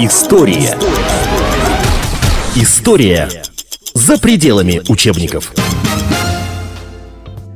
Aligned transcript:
История. 0.00 0.78
История 2.54 3.28
за 3.94 4.16
пределами 4.16 4.80
учебников. 4.88 5.52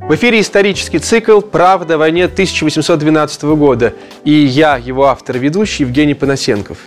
В 0.01 0.13
эфире 0.13 0.41
исторический 0.41 0.99
цикл 0.99 1.39
«Правда 1.39 1.93
о 1.93 1.97
войне 1.99 2.25
1812 2.25 3.43
года» 3.43 3.93
и 4.25 4.33
я, 4.33 4.75
его 4.75 5.05
автор 5.05 5.37
и 5.37 5.39
ведущий, 5.39 5.83
Евгений 5.83 6.15
Панасенков. 6.15 6.79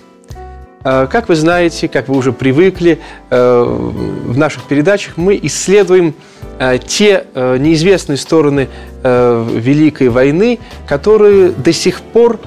Э, 0.84 1.06
как 1.10 1.30
вы 1.30 1.36
знаете, 1.36 1.88
как 1.88 2.08
вы 2.08 2.18
уже 2.18 2.32
привыкли, 2.32 3.00
э, 3.30 3.62
в 3.62 4.36
наших 4.36 4.64
передачах 4.64 5.16
мы 5.16 5.40
исследуем 5.42 6.14
э, 6.58 6.76
те 6.86 7.24
неизвестные 7.34 8.18
стороны 8.18 8.68
Великой 9.02 10.10
войны, 10.10 10.58
которые 10.86 11.48
до 11.48 11.72
сих 11.72 12.02
пор 12.02 12.40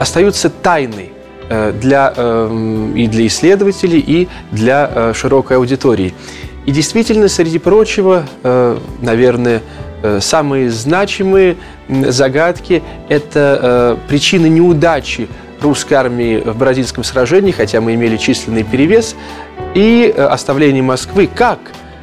остаются 0.00 0.50
тайной 0.50 1.12
для, 1.50 2.12
и 2.94 3.06
для 3.08 3.26
исследователей, 3.26 3.98
и 3.98 4.28
для 4.52 5.12
широкой 5.12 5.56
аудитории. 5.56 6.14
И 6.64 6.70
действительно, 6.70 7.28
среди 7.28 7.58
прочего, 7.58 8.24
наверное, 9.02 9.60
самые 10.20 10.70
значимые 10.70 11.56
загадки– 11.88 12.82
это 13.08 13.98
причины 14.08 14.48
неудачи 14.48 15.28
русской 15.62 15.94
армии 15.94 16.38
в 16.38 16.56
Бородинском 16.56 17.04
сражении, 17.04 17.52
хотя 17.52 17.80
мы 17.80 17.94
имели 17.94 18.16
численный 18.16 18.64
перевес, 18.64 19.14
и 19.74 20.12
э, 20.14 20.24
оставление 20.24 20.82
Москвы, 20.82 21.28
как 21.32 21.58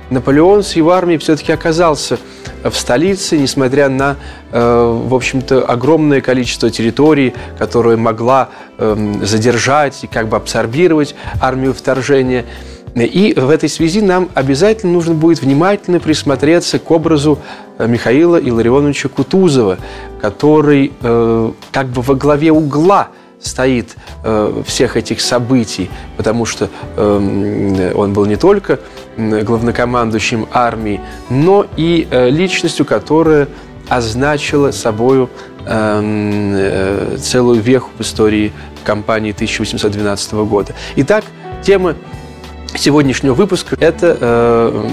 Наполеон 0.09 0.63
с 0.63 0.75
его 0.75 0.91
армией 0.91 1.17
все-таки 1.17 1.52
оказался 1.52 2.17
в 2.63 2.73
столице, 2.73 3.38
несмотря 3.38 3.89
на, 3.89 4.16
э, 4.52 5.02
в 5.05 5.13
общем-то, 5.13 5.63
огромное 5.66 6.21
количество 6.21 6.70
территорий, 6.70 7.33
которое 7.57 7.97
могла 7.97 8.49
эм, 8.77 9.25
задержать 9.25 10.03
и 10.03 10.07
как 10.07 10.30
бы 10.30 10.38
абсорбировать 10.38 11.16
армию 11.41 11.73
вторжения. 11.73 12.45
И 12.95 13.36
в 13.38 13.49
этой 13.49 13.69
связи 13.69 14.02
нам 14.02 14.30
обязательно 14.33 14.94
нужно 14.94 15.14
будет 15.14 15.41
внимательно 15.41 15.99
присмотреться 15.99 16.80
к 16.80 16.89
образу 16.89 17.39
э, 17.77 17.88
Михаила 17.88 18.38
Илларионовича 18.38 19.09
Кутузова, 19.09 19.77
который 20.21 20.92
как 21.71 21.88
бы 21.88 22.02
во 22.02 22.16
главе 22.16 22.52
угла– 22.52 23.09
стоит 23.41 23.95
э, 24.23 24.63
всех 24.66 24.97
этих 24.97 25.21
событий, 25.21 25.89
потому 26.17 26.45
что 26.45 26.69
э, 26.95 27.93
он 27.95 28.13
был 28.13 28.25
не 28.25 28.35
только 28.35 28.80
главнокомандующим 29.17 30.47
армии, 30.52 31.02
но 31.30 31.65
и 31.75 32.08
э, 32.09 32.30
личностью, 32.30 32.85
которая 32.85 33.47
означила 33.88 34.71
собою 34.71 35.30
эм, 35.65 36.53
э, 36.55 37.17
целую 37.19 37.61
веху 37.61 37.89
в 37.97 38.02
истории 38.02 38.52
кампании 38.83 39.31
1812 39.31 40.33
года. 40.33 40.73
Итак, 40.95 41.23
тема 41.61 41.95
сегодняшнего 42.75 43.33
выпуска– 43.33 43.75
это 43.80 44.17
э, 44.19 44.89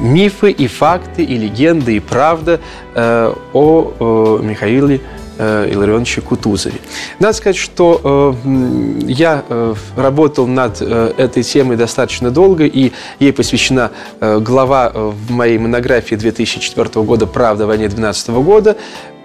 мифы 0.00 0.50
и 0.50 0.66
факты, 0.66 1.24
и 1.24 1.36
легенды, 1.36 1.96
и 1.96 2.00
правда 2.00 2.60
э, 2.94 3.34
о 3.52 3.92
э, 3.98 4.44
Михаиле 4.44 5.00
Илларионовиче 5.38 6.20
Кутузове. 6.20 6.78
Надо 7.18 7.34
сказать, 7.34 7.56
что 7.56 8.36
э, 8.44 9.00
я 9.06 9.44
э, 9.48 9.74
работал 9.96 10.46
над 10.46 10.78
э, 10.80 11.12
этой 11.16 11.42
темой 11.42 11.76
достаточно 11.76 12.30
долго, 12.30 12.64
и 12.64 12.92
ей 13.18 13.32
посвящена 13.32 13.90
э, 14.20 14.38
глава 14.38 14.90
э, 14.92 15.12
в 15.12 15.30
моей 15.30 15.58
монографии 15.58 16.14
2004 16.14 17.04
года 17.04 17.26
«Правда 17.26 17.64
о 17.64 17.66
войне 17.66 17.88
12 17.88 18.28
года», 18.30 18.76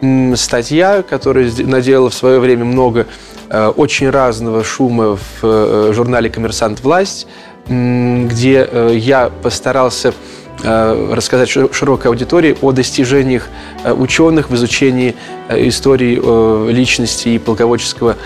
э, 0.01 0.35
статья, 0.35 1.03
которая 1.03 1.51
наделала 1.59 2.09
в 2.09 2.13
свое 2.13 2.39
время 2.39 2.65
много 2.65 3.05
э, 3.49 3.67
очень 3.67 4.09
разного 4.09 4.63
шума 4.63 5.15
в 5.15 5.43
э, 5.43 5.91
журнале 5.93 6.29
«Коммерсант. 6.29 6.81
Власть», 6.81 7.27
э, 7.67 8.25
где 8.27 8.67
э, 8.69 8.91
я 8.95 9.29
постарался 9.43 10.09
Э, 10.09 10.48
рассказать 10.63 11.49
широкой 11.49 12.07
аудитории 12.07 12.57
о 12.61 12.71
достижениях 12.71 13.47
э, 13.83 13.93
ученых 13.93 14.49
в 14.49 14.55
изучении 14.55 15.15
э, 15.47 15.67
истории 15.67 16.71
личности 16.71 17.29
и 17.29 17.39
полководческого 17.39 18.17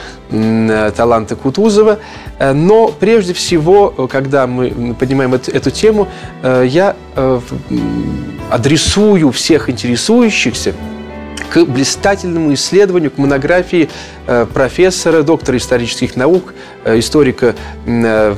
таланта 0.95 1.35
Кутузова. 1.35 1.99
Но 2.39 2.88
прежде 2.88 3.33
всего, 3.33 3.89
когда 4.09 4.47
мы 4.47 4.95
поднимаем 4.95 5.35
эту, 5.35 5.69
тему, 5.69 6.07
я 6.41 6.95
адресую 8.49 9.31
всех 9.31 9.69
интересующихся 9.69 10.73
к 11.51 11.65
блистательному 11.65 12.53
исследованию, 12.53 13.11
к 13.11 13.17
монографии 13.17 13.89
э, 14.27 14.45
профессора, 14.51 15.23
доктора 15.23 15.57
исторических 15.57 16.15
наук, 16.15 16.53
э, 16.83 16.99
историка 16.99 17.55
э, 17.85 18.35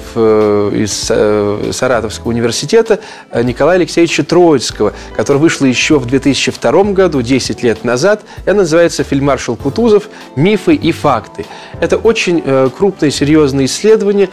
из 0.73 1.75
Саратовского 1.75 2.29
университета 2.29 2.99
Николая 3.33 3.77
Алексеевича 3.77 4.23
Троицкого, 4.23 4.93
которая 5.15 5.41
вышла 5.41 5.65
еще 5.65 5.99
в 5.99 6.05
2002 6.05 6.83
году, 6.85 7.21
10 7.21 7.63
лет 7.63 7.83
назад. 7.83 8.23
Она 8.45 8.59
называется 8.59 9.03
«Фельдмаршал 9.03 9.55
Кутузов. 9.55 10.09
Мифы 10.35 10.75
и 10.75 10.91
факты». 10.91 11.45
Это 11.79 11.97
очень 11.97 12.41
крупное, 12.71 13.11
серьезное 13.11 13.65
исследование, 13.65 14.29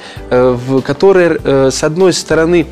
которое, 0.84 1.70
с 1.70 1.82
одной 1.82 2.12
стороны, 2.12 2.66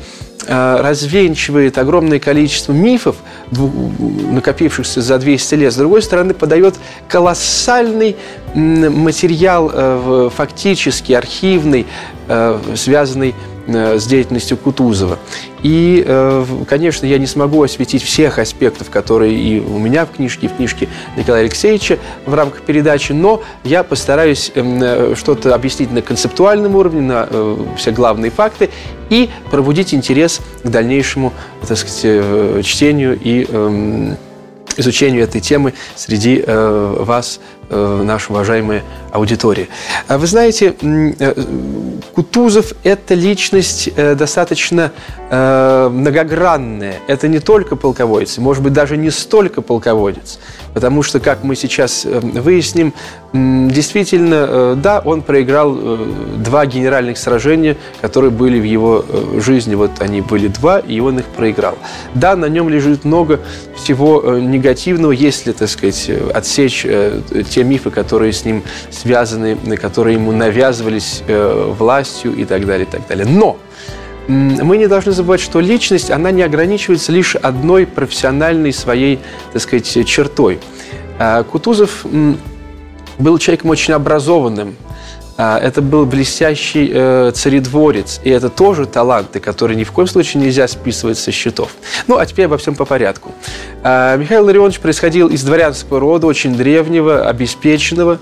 развенчивает 0.47 1.77
огромное 1.77 2.19
количество 2.19 2.73
мифов, 2.73 3.17
накопившихся 3.51 5.01
за 5.01 5.17
200 5.19 5.55
лет, 5.55 5.73
с 5.73 5.75
другой 5.75 6.01
стороны, 6.01 6.33
подает 6.33 6.75
колоссальный 7.07 8.15
материал 8.53 9.71
э, 9.73 10.29
фактически 10.35 11.13
архивный, 11.13 11.85
э, 12.27 12.59
связанный 12.75 13.35
Э, 13.60 13.60
с 13.67 14.05
деятельностью 14.05 14.57
Кутузова. 14.57 15.19
И, 15.63 16.03
э, 16.05 16.45
конечно, 16.67 17.05
я 17.05 17.17
не 17.19 17.27
смогу 17.27 17.61
осветить 17.61 18.03
всех 18.03 18.39
аспектов, 18.39 18.89
которые 18.89 19.35
и 19.35 19.59
у 19.59 19.77
меня 19.77 20.05
в 20.05 20.11
книжке, 20.11 20.47
и 20.47 20.49
в 20.49 20.55
книжке 20.55 20.89
Николая 21.15 21.43
Алексеевича 21.43 21.99
в 22.25 22.33
рамках 22.33 22.61
передачи, 22.61 23.11
но 23.11 23.43
я 23.63 23.83
постараюсь 23.83 24.51
эм, 24.55 24.81
э, 24.81 25.15
что-то 25.15 25.53
объяснить 25.53 25.91
на 25.91 26.01
концептуальном 26.01 26.75
уровне, 26.75 27.01
на 27.01 27.29
все 27.77 27.91
главные 27.91 28.31
факты 28.31 28.69
и 29.09 29.29
пробудить 29.51 29.93
интерес 29.93 30.39
к 30.63 30.67
дальнейшему, 30.67 31.33
так 31.67 31.77
сказать, 31.77 32.65
чтению 32.65 33.19
и 33.21 33.45
эм, 33.49 34.17
изучению 34.77 35.23
этой 35.23 35.41
темы 35.41 35.73
среди 35.95 36.43
вас, 36.47 37.39
э, 37.71 38.01
наша 38.03 38.31
уважаемая 38.31 38.83
аудитория. 39.11 39.67
А 40.07 40.17
вы 40.17 40.27
знаете, 40.27 40.75
э, 40.81 41.33
Кутузов– 42.13 42.73
это 42.83 43.13
личность 43.15 43.89
э, 43.95 44.15
достаточно 44.15 44.91
многогранная. 45.29 46.95
Это 47.07 47.29
не 47.29 47.39
только 47.39 47.77
полководец, 47.77 48.37
может 48.37 48.61
быть, 48.61 48.73
даже 48.73 48.97
не 48.97 49.09
столько 49.09 49.61
полководец. 49.61 50.39
Потому 50.73 51.03
что, 51.03 51.21
как 51.21 51.45
мы 51.45 51.55
сейчас 51.55 52.05
выясним, 52.05 52.93
действительно, 53.31 54.75
да, 54.75 54.99
он 54.99 55.21
проиграл 55.21 55.73
два 56.35 56.65
генеральных 56.65 57.17
сражения, 57.17 57.77
которые 58.01 58.31
были 58.31 58.59
в 58.59 58.65
его 58.65 59.05
жизни. 59.37 59.75
Вот 59.75 59.91
они 59.99 60.19
были 60.19 60.49
два, 60.49 60.79
и 60.79 60.99
он 60.99 61.19
их 61.19 61.25
проиграл. 61.25 61.77
Да, 62.13 62.35
на 62.35 62.47
нем 62.47 62.67
лежит 62.67 63.05
много 63.05 63.39
всего 63.77 64.37
негативного, 64.37 65.13
если, 65.13 65.53
так 65.53 65.69
сказать, 65.69 66.11
отсечь 66.33 66.85
те 67.49 67.60
мифы, 67.63 67.89
которые 67.91 68.33
с 68.33 68.45
ним 68.45 68.63
связаны, 68.89 69.55
которые 69.77 70.15
ему 70.15 70.31
навязывались 70.31 71.23
властью 71.27 72.35
и 72.35 72.45
так 72.45 72.65
далее, 72.65 72.87
и 72.87 72.89
так 72.89 73.07
далее. 73.07 73.25
Но 73.25 73.57
мы 74.27 74.77
не 74.77 74.87
должны 74.87 75.11
забывать, 75.11 75.41
что 75.41 75.59
личность, 75.59 76.11
она 76.11 76.31
не 76.31 76.43
ограничивается 76.43 77.11
лишь 77.11 77.35
одной 77.35 77.85
профессиональной 77.85 78.71
своей, 78.71 79.19
так 79.51 79.61
сказать, 79.61 80.07
чертой. 80.07 80.59
А, 81.19 81.43
Кутузов 81.43 82.05
был 83.17 83.37
человеком 83.37 83.71
очень 83.71 83.93
образованным, 83.93 84.75
это 85.41 85.81
был 85.81 86.05
блестящий 86.05 86.91
э, 86.93 87.31
царедворец, 87.33 88.19
и 88.23 88.29
это 88.29 88.49
тоже 88.49 88.85
таланты, 88.85 89.39
которые 89.39 89.77
ни 89.77 89.83
в 89.83 89.91
коем 89.91 90.07
случае 90.07 90.43
нельзя 90.43 90.67
списывать 90.67 91.17
со 91.17 91.31
счетов. 91.31 91.71
Ну, 92.07 92.17
а 92.17 92.25
теперь 92.25 92.45
обо 92.45 92.57
всем 92.57 92.75
по 92.75 92.85
порядку. 92.85 93.31
А, 93.83 94.17
Михаил 94.17 94.45
Ларионович 94.45 94.79
происходил 94.79 95.29
из 95.29 95.43
дворянского 95.43 95.99
рода, 95.99 96.27
очень 96.27 96.55
древнего, 96.55 97.27
обеспеченного, 97.27 98.19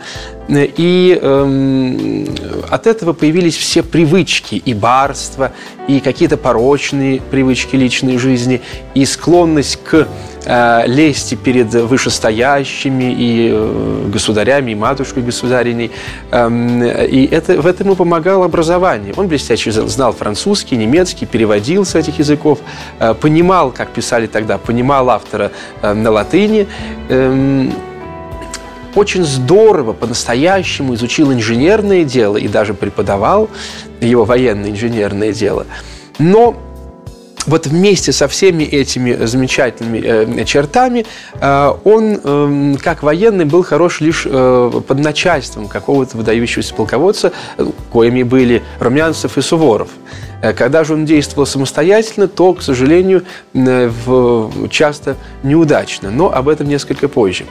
и 0.49 1.19
э, 1.21 2.25
от 2.69 2.87
этого 2.87 3.13
появились 3.13 3.55
все 3.55 3.83
привычки, 3.83 4.55
и 4.55 4.73
барство, 4.73 5.51
и 5.87 5.99
какие-то 5.99 6.37
порочные 6.37 7.21
привычки 7.21 7.75
личной 7.75 8.17
жизни, 8.17 8.61
и 8.95 9.05
склонность 9.05 9.79
к 9.83 10.07
э, 10.45 10.83
лести 10.87 11.35
перед 11.35 11.73
вышестоящими 11.73 13.13
и 13.13 13.49
э, 13.51 14.09
государями, 14.11 14.71
и 14.71 14.75
матушкой 14.75 15.23
государиней. 15.23 15.91
Э, 16.31 17.07
и 17.07 17.25
это, 17.27 17.61
в 17.61 17.67
этом 17.67 17.87
ему 17.87 17.95
помогало 17.95 18.45
образование. 18.45 19.13
Он 19.17 19.27
блестяще 19.27 19.71
знал 19.71 20.13
французский, 20.13 20.77
немецкий, 20.77 21.25
переводил 21.25 21.85
с 21.85 21.95
этих 21.95 22.19
языков, 22.19 22.59
э, 22.99 23.13
понимал, 23.13 23.71
как 23.71 23.89
писали 23.89 24.27
тогда, 24.27 24.57
понимал 24.57 25.09
автора 25.09 25.51
э, 25.81 25.93
на 25.93 26.09
латыни. 26.09 26.67
Э, 27.09 27.69
очень 28.99 29.23
здорово, 29.23 29.93
по-настоящему 29.93 30.93
изучил 30.95 31.31
инженерное 31.31 32.03
дело 32.03 32.37
и 32.37 32.47
даже 32.47 32.73
преподавал 32.73 33.49
его 34.01 34.25
военное 34.25 34.69
инженерное 34.69 35.31
дело. 35.31 35.65
Но 36.19 36.55
вот 37.45 37.65
вместе 37.65 38.11
со 38.11 38.27
всеми 38.27 38.63
этими 38.63 39.25
замечательными 39.25 40.01
э, 40.03 40.45
чертами 40.45 41.05
э, 41.39 41.73
он, 41.83 42.19
э, 42.21 42.75
как 42.83 43.01
военный, 43.01 43.45
был 43.45 43.63
хорош 43.63 44.01
лишь 44.01 44.27
э, 44.29 44.81
под 44.85 44.99
начальством 44.99 45.67
какого-то 45.67 46.17
выдающегося 46.17 46.75
полководца, 46.75 47.31
коими 47.91 48.23
были 48.23 48.61
Румянцев 48.79 49.37
и 49.37 49.41
Суворов. 49.41 49.89
Э, 50.41 50.53
когда 50.53 50.83
же 50.83 50.93
он 50.93 51.05
действовал 51.05 51.45
самостоятельно, 51.45 52.27
то, 52.27 52.53
к 52.53 52.61
сожалению, 52.61 53.23
э, 53.53 53.89
часто 54.69 55.15
неудачно. 55.41 56.11
Но 56.11 56.31
об 56.33 56.49
этом 56.49 56.67
несколько 56.67 57.07
позже. 57.07 57.45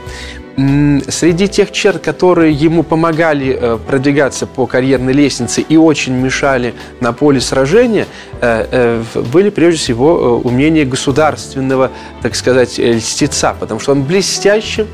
Среди 1.08 1.46
тех 1.46 1.70
черт, 1.70 2.02
которые 2.02 2.52
ему 2.52 2.82
помогали 2.82 3.56
э, 3.58 3.78
продвигаться 3.86 4.44
по 4.46 4.66
карьерной 4.66 5.12
лестнице 5.12 5.60
и 5.60 5.76
очень 5.76 6.14
мешали 6.14 6.74
на 7.00 7.12
поле 7.12 7.40
сражения, 7.40 8.06
были 8.40 9.50
прежде 9.50 9.78
всего 9.78 10.38
умения 10.38 10.84
государственного, 10.84 11.90
так 12.22 12.34
сказать, 12.34 12.78
льстеца, 12.78 13.54
потому 13.58 13.78
что 13.78 13.92
он 13.92 14.02
блестяще 14.02 14.86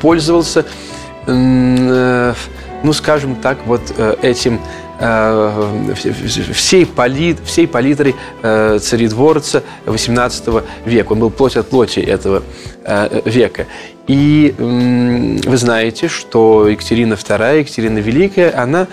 пользовался, 0.00 0.64
ну, 1.26 2.92
скажем 2.92 3.36
так, 3.36 3.58
вот 3.66 3.82
этим 4.22 4.58
Э, 4.58 4.89
всей, 6.54 6.84
палит, 6.84 7.38
всей 7.44 7.66
палитрой 7.66 8.14
э, 8.42 8.78
царедворца 8.80 9.62
XVIII 9.86 10.62
века. 10.84 11.12
Он 11.12 11.20
был 11.20 11.30
плоть 11.30 11.56
от 11.56 11.68
плоти 11.68 12.00
этого 12.00 12.42
э, 12.84 13.22
века. 13.24 13.66
И 14.06 14.54
вы 14.58 15.56
знаете, 15.56 16.08
что 16.08 16.68
Екатерина 16.68 17.14
II, 17.14 17.60
Екатерина 17.60 17.98
Великая, 17.98 18.52
она 18.60 18.88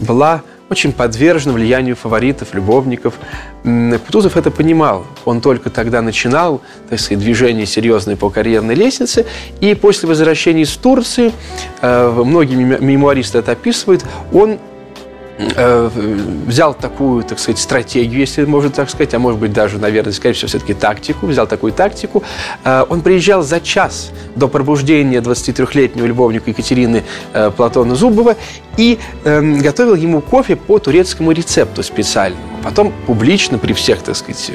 была 0.00 0.42
очень 0.70 0.92
подвержен 0.92 1.52
влиянию 1.52 1.96
фаворитов, 1.96 2.54
любовников. 2.54 3.14
Кутузов 3.62 4.36
это 4.36 4.50
понимал. 4.50 5.06
Он 5.24 5.40
только 5.40 5.70
тогда 5.70 6.02
начинал, 6.02 6.60
так 6.88 7.00
сказать, 7.00 7.22
движение 7.22 7.66
серьезное 7.66 8.16
по 8.16 8.30
карьерной 8.30 8.74
лестнице. 8.74 9.26
И 9.60 9.74
после 9.74 10.08
возвращения 10.08 10.62
из 10.62 10.70
Турции, 10.76 11.32
э, 11.80 12.22
многие 12.24 12.56
мемуаристы 12.56 13.38
это 13.38 13.52
описывают, 13.52 14.04
он 14.32 14.58
Э, 15.38 15.90
взял 16.46 16.74
такую, 16.74 17.24
так 17.24 17.40
сказать, 17.40 17.58
стратегию, 17.58 18.20
если 18.20 18.44
можно 18.44 18.70
так 18.70 18.88
сказать, 18.88 19.14
а 19.14 19.18
может 19.18 19.40
быть 19.40 19.52
даже, 19.52 19.78
наверное, 19.78 20.12
скорее 20.12 20.34
всего, 20.34 20.48
все-таки 20.48 20.74
тактику, 20.74 21.26
взял 21.26 21.46
такую 21.46 21.72
тактику. 21.72 22.22
Э, 22.64 22.84
он 22.88 23.00
приезжал 23.00 23.42
за 23.42 23.60
час 23.60 24.12
до 24.36 24.46
пробуждения 24.46 25.20
23-летнего 25.20 26.06
любовника 26.06 26.50
Екатерины 26.50 27.02
э, 27.32 27.50
Платона 27.50 27.96
Зубова 27.96 28.36
и 28.76 28.98
эм, 29.24 29.58
готовил 29.58 29.94
ему 29.94 30.20
кофе 30.20 30.56
по 30.56 30.78
турецкому 30.78 31.32
рецепту 31.32 31.82
специальному. 31.82 32.42
Потом 32.62 32.92
публично 33.06 33.58
при 33.58 33.72
всех, 33.72 34.02
так 34.02 34.16
сказать, 34.16 34.50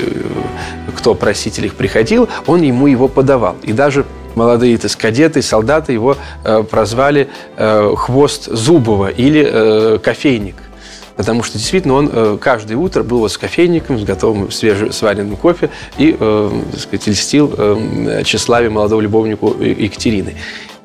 кто 0.97 1.13
просителях 1.13 1.75
приходил, 1.75 2.27
он 2.47 2.61
ему 2.61 2.87
его 2.87 3.07
подавал. 3.07 3.55
И 3.63 3.71
даже 3.71 4.05
молодые 4.35 4.77
так, 4.77 4.91
кадеты, 4.97 5.41
солдаты 5.41 5.93
его 5.93 6.17
э, 6.43 6.63
прозвали 6.63 7.29
э, 7.57 7.93
«хвост 7.95 8.45
Зубова» 8.45 9.09
или 9.09 9.45
э, 9.45 9.97
«кофейник» 9.99 10.55
потому 11.19 11.43
что 11.43 11.57
действительно 11.57 11.95
он 11.95 12.09
э, 12.13 12.37
каждое 12.39 12.77
утро 12.77 13.03
был 13.03 13.27
с 13.27 13.37
кофейником, 13.37 13.99
с 13.99 14.05
готовым 14.05 14.51
свежесваренным 14.51 15.35
кофе 15.35 15.69
и, 15.97 16.15
э, 16.17 16.61
так 16.71 16.79
сказать, 16.79 17.07
льстил 17.07 17.53
э, 17.57 18.21
тщеславие 18.23 18.69
молодого 18.69 19.01
любовнику 19.01 19.53
Екатерины. 19.61 20.35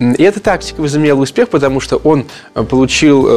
И 0.01 0.23
эта 0.25 0.41
тактика 0.41 0.81
возымела 0.81 1.21
успех, 1.21 1.51
потому 1.51 1.79
что 1.79 1.99
он 1.99 2.27
получил 2.69 3.29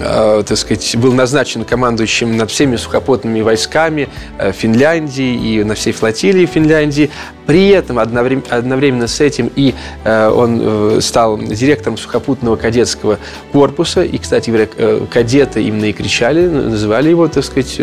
Э, 0.00 0.42
так 0.46 0.58
сказать, 0.58 0.96
был 0.96 1.12
назначен 1.12 1.64
командующим 1.64 2.36
над 2.36 2.50
всеми 2.50 2.76
сухопутными 2.76 3.40
войсками 3.42 4.08
э, 4.38 4.52
Финляндии 4.52 5.34
и 5.34 5.64
на 5.64 5.74
всей 5.74 5.92
флотилии 5.92 6.46
Финляндии. 6.46 7.10
При 7.46 7.68
этом 7.68 7.98
одновременно 7.98 9.06
с 9.06 9.20
этим 9.20 9.50
и 9.54 9.74
э, 10.04 10.28
он 10.28 11.00
стал 11.00 11.38
директором 11.38 11.96
сухопутного 11.96 12.56
кадетского 12.56 13.18
корпуса. 13.52 14.02
И, 14.02 14.18
кстати 14.18 14.50
говоря, 14.50 14.66
кадеты 15.10 15.62
именно 15.62 15.86
и 15.86 15.92
кричали, 15.92 16.46
называли 16.46 17.10
его, 17.10 17.28
так 17.28 17.44
сказать, 17.44 17.80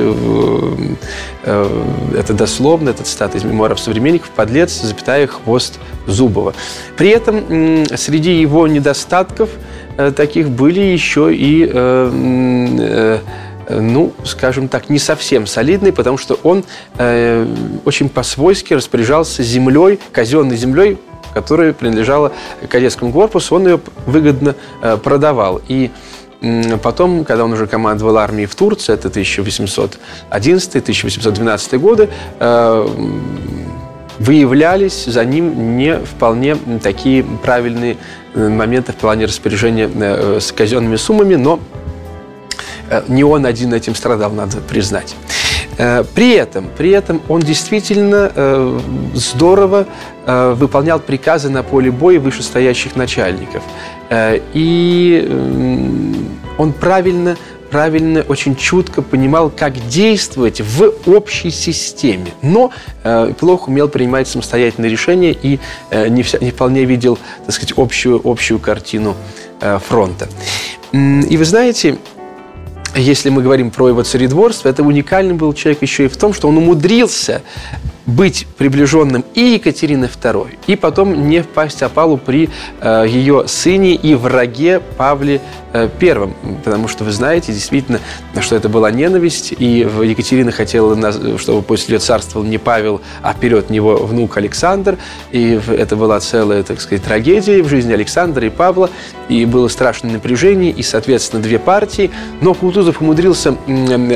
это 1.43 2.33
дословно, 2.33 2.89
этот 2.89 3.07
стат 3.07 3.35
из 3.35 3.43
мемуаров 3.43 3.79
современников, 3.79 4.29
подлец, 4.29 4.81
запятая, 4.81 5.27
хвост 5.27 5.79
Зубова. 6.05 6.53
При 6.97 7.09
этом 7.09 7.85
среди 7.95 8.39
его 8.39 8.67
недостатков– 8.67 9.49
Э, 9.59 9.84
таких 10.15 10.49
были 10.49 10.81
еще 10.81 11.33
и 11.33 11.69
э, 11.71 13.19
э, 13.67 13.79
ну, 13.79 14.13
скажем 14.23 14.67
так, 14.67 14.89
не 14.89 14.99
совсем 14.99 15.47
солидный, 15.47 15.91
потому 15.91 16.17
что 16.17 16.39
он 16.43 16.63
э, 16.97 17.47
очень 17.85 18.09
по-свойски 18.09 18.73
распоряжался 18.73 19.41
землей, 19.43 19.99
казенной 20.11 20.57
землей, 20.57 20.97
которая 21.33 21.73
принадлежала 21.73 22.31
кадетскому 22.69 23.11
корпусу, 23.11 23.55
он 23.55 23.67
ее 23.67 23.79
выгодно 24.05 24.55
э, 24.81 24.97
продавал. 24.97 25.61
И 25.67 25.91
Потом, 26.83 27.23
когда 27.23 27.45
он 27.45 27.53
уже 27.53 27.65
командовал 27.65 28.17
армией 28.17 28.45
в 28.45 28.55
Турции, 28.55 28.93
это 28.93 29.07
1811-1812 29.07 31.77
годы, 31.79 32.09
выявлялись 34.19 35.05
за 35.05 35.25
ним 35.25 35.77
не 35.77 35.97
вполне 35.97 36.55
такие 36.83 37.23
правильные 37.23 37.97
э, 38.35 38.49
моменты 38.49 38.91
в 38.91 38.95
плане 38.95 39.25
распоряжения 39.25 39.89
э, 39.93 40.39
с 40.39 40.51
казенными 40.51 40.95
суммами, 40.97 41.35
но 41.35 41.59
э, 42.89 43.03
не 43.07 43.23
он 43.23 43.45
один 43.45 43.73
этим 43.73 43.95
страдал, 43.95 44.31
надо 44.31 44.57
признать. 44.57 45.15
При 45.77 46.31
этом, 46.31 46.69
при 46.77 46.91
этом 46.91 47.21
он 47.27 47.41
действительно 47.41 48.79
здорово 49.13 49.85
выполнял 50.25 51.01
приказы 51.01 51.49
на 51.49 51.63
поле 51.63 51.91
боя 51.91 52.17
вышестоящих 52.17 52.95
начальников. 52.95 53.61
И 54.53 55.27
он 56.57 56.71
правильно 56.71 57.35
правильно, 57.69 58.21
очень 58.27 58.55
чутко 58.55 59.01
понимал, 59.01 59.49
как 59.49 59.73
действовать 59.87 60.61
в 60.61 60.91
общей 61.05 61.49
системе, 61.49 62.31
но 62.41 62.71
э, 63.03 63.33
плохо 63.39 63.69
умел 63.69 63.87
принимать 63.87 64.27
самостоятельные 64.27 64.89
решения 64.89 65.31
и 65.31 65.59
э, 65.89 66.07
не, 66.07 66.23
вся, 66.23 66.37
не 66.39 66.51
вполне 66.51 66.85
видел, 66.85 67.17
так 67.45 67.53
сказать, 67.53 67.73
общую, 67.77 68.21
общую 68.23 68.59
картину 68.59 69.15
э, 69.61 69.79
фронта. 69.79 70.27
И 70.91 71.35
вы 71.37 71.45
знаете, 71.45 71.97
если 72.95 73.29
мы 73.29 73.41
говорим 73.41 73.71
про 73.71 73.89
его 73.89 74.03
царедворство, 74.03 74.69
это 74.69 74.83
уникальный 74.83 75.33
был 75.33 75.53
человек 75.53 75.81
еще 75.81 76.05
и 76.05 76.07
в 76.07 76.15
том, 76.15 76.33
что 76.33 76.47
он 76.47 76.57
умудрился 76.57 77.41
быть 78.05 78.47
приближенным 78.57 79.23
и 79.33 79.41
Екатерины 79.41 80.05
II, 80.05 80.57
и 80.67 80.75
потом 80.75 81.27
не 81.27 81.41
впасть 81.41 81.81
опалу 81.81 82.17
при 82.17 82.49
э, 82.81 83.05
ее 83.07 83.47
сыне 83.47 83.95
и 83.95 84.15
враге 84.15 84.79
Павле 84.97 85.41
Э, 85.75 85.89
первым, 85.99 86.33
потому 86.63 86.87
что 86.87 87.03
вы 87.03 87.11
знаете 87.11 87.51
действительно, 87.51 87.99
что 88.39 88.55
это 88.55 88.69
была 88.69 88.91
ненависть, 88.91 89.51
и 89.51 89.79
Екатерина 89.79 90.53
хотела, 90.53 90.95
чтобы 91.37 91.63
после 91.63 91.95
ее 91.95 91.99
царствовал 91.99 92.45
не 92.45 92.57
Павел, 92.57 93.01
а 93.21 93.33
вперед 93.33 93.69
него 93.69 93.97
внук 93.97 94.37
Александр, 94.37 94.97
и 95.33 95.59
это 95.67 95.97
была 95.97 96.21
целая, 96.21 96.63
так 96.63 96.79
сказать, 96.79 97.03
трагедия 97.03 97.61
в 97.61 97.67
жизни 97.67 97.91
Александра 97.91 98.47
и 98.47 98.49
Павла, 98.49 98.89
и 99.27 99.43
было 99.43 99.67
страшное 99.67 100.13
напряжение, 100.13 100.71
и, 100.71 100.81
соответственно, 100.81 101.43
две 101.43 101.59
партии, 101.59 102.09
но 102.39 102.53
Кутузов 102.53 103.01
умудрился 103.01 103.57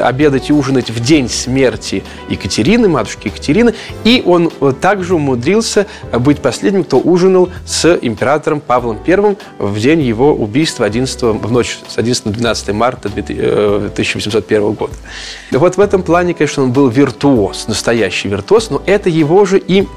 обедать 0.02 0.50
и 0.50 0.54
ужинать 0.54 0.90
в 0.90 1.04
день 1.04 1.28
смерти 1.28 2.06
Екатерины, 2.30 2.88
матушки 2.88 3.28
Екатерины, 3.28 3.74
и 4.04 4.24
он 4.26 4.52
э, 4.62 4.74
также 4.80 5.16
умудрился 5.16 5.88
быть 6.14 6.40
последним, 6.40 6.84
кто 6.84 7.00
ужинал 7.00 7.50
с 7.66 7.98
императором 8.02 8.62
Павлом 8.62 9.00
I 9.06 9.36
в 9.60 9.80
день 9.80 10.02
его 10.02 10.34
убийства 10.34 10.86
11 10.86 11.22
в 11.22 11.52
ночь 11.52 11.80
с 11.88 11.98
11 11.98 12.26
на 12.26 12.32
12 12.32 12.70
марта 12.74 13.10
1801 13.10 14.62
э, 14.62 14.72
года. 14.72 14.94
Вот 15.52 15.78
в 15.78 15.80
этом 15.80 16.04
плане, 16.04 16.34
конечно, 16.34 16.64
он 16.64 16.72
был 16.72 16.88
виртуоз, 16.90 17.68
настоящий 17.68 18.28
виртуоз, 18.28 18.70
но 18.70 18.82
это 18.86 19.10
его 19.10 19.46
же 19.46 19.60
и 19.60 19.88